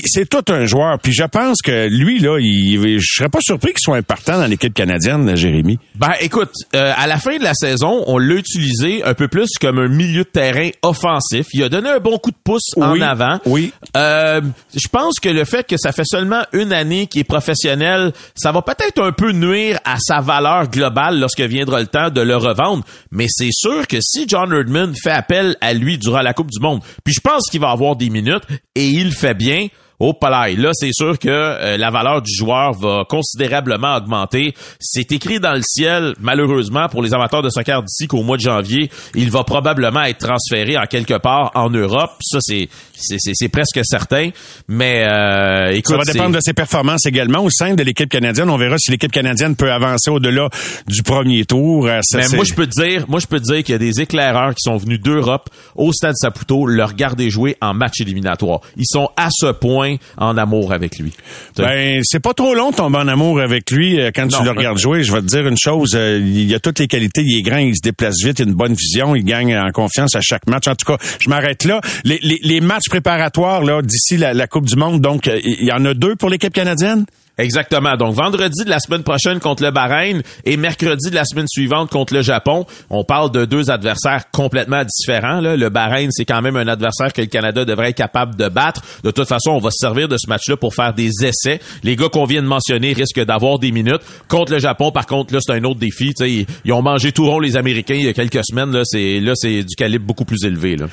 [0.06, 0.98] c'est tout un joueur.
[1.00, 4.46] Puis je pense que lui, là, il, je serais pas surpris qu'il soit important dans
[4.46, 5.78] l'équipe canadienne, Jérémy.
[5.96, 9.75] Ben écoute, à la fin de la saison, on l'a utilisé un peu plus comme
[9.78, 11.46] un milieu de terrain offensif.
[11.52, 13.38] Il a donné un bon coup de pouce en avant.
[13.46, 13.72] oui.
[13.96, 14.40] Euh,
[14.74, 18.52] je pense que le fait que ça fait seulement une année qu'il est professionnel, ça
[18.52, 22.36] va peut-être un peu nuire à sa valeur globale lorsque viendra le temps de le
[22.36, 22.84] revendre.
[23.10, 26.60] Mais c'est sûr que si John Herdman fait appel à lui durant la Coupe du
[26.60, 29.68] Monde, puis je pense qu'il va avoir des minutes et il le fait bien,
[29.98, 34.54] Au palais, là, c'est sûr que euh, la valeur du joueur va considérablement augmenter.
[34.78, 38.42] C'est écrit dans le ciel, malheureusement, pour les amateurs de soccer d'ici qu'au mois de
[38.42, 42.12] janvier, il va probablement être transféré en quelque part en Europe.
[42.20, 42.68] Ça, c'est
[42.98, 44.30] c'est presque certain.
[44.68, 48.50] Mais euh, écoute, ça va dépendre de ses performances également au sein de l'équipe canadienne.
[48.50, 50.48] On verra si l'équipe canadienne peut avancer au-delà
[50.86, 51.86] du premier tour.
[51.86, 53.78] Euh, mais moi, je peux te dire, moi, je peux te dire qu'il y a
[53.78, 58.60] des éclaireurs qui sont venus d'Europe au Stade Saputo, le regarder jouer en match éliminatoire.
[58.76, 59.85] Ils sont à ce point
[60.16, 61.12] en amour avec lui.
[61.56, 64.50] Ben, c'est pas trop long de tomber en amour avec lui euh, quand tu le
[64.50, 65.02] regardes jouer.
[65.02, 67.58] Je vais te dire une chose, euh, il a toutes les qualités, il est grand,
[67.58, 70.46] il se déplace vite, il a une bonne vision, il gagne en confiance à chaque
[70.46, 70.68] match.
[70.68, 71.80] En tout cas, je m'arrête là.
[72.04, 75.64] Les, les, les, matchs préparatoires là d'ici la, la Coupe du Monde, donc euh, il
[75.64, 77.06] y en a deux pour l'équipe canadienne?
[77.38, 77.96] Exactement.
[77.96, 81.90] Donc vendredi de la semaine prochaine contre le Bahreïn et mercredi de la semaine suivante
[81.90, 82.64] contre le Japon.
[82.88, 85.40] On parle de deux adversaires complètement différents.
[85.40, 85.56] Là.
[85.56, 88.80] Le Bahreïn, c'est quand même un adversaire que le Canada devrait être capable de battre.
[89.04, 91.60] De toute façon, on va se servir de ce match-là pour faire des essais.
[91.82, 94.00] Les gars qu'on vient de mentionner risquent d'avoir des minutes.
[94.28, 96.12] Contre le Japon, par contre, là, c'est un autre défi.
[96.20, 98.72] ils, ils, ont mangé tout rond les Américains il y a quelques semaines.
[98.72, 100.76] Là, c'est là, c'est du calibre beaucoup plus élevé.
[100.76, 100.86] Là.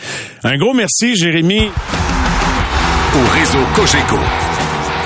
[0.44, 1.70] Un gros merci, Jérémy.
[3.16, 4.18] Au réseau Cogeco.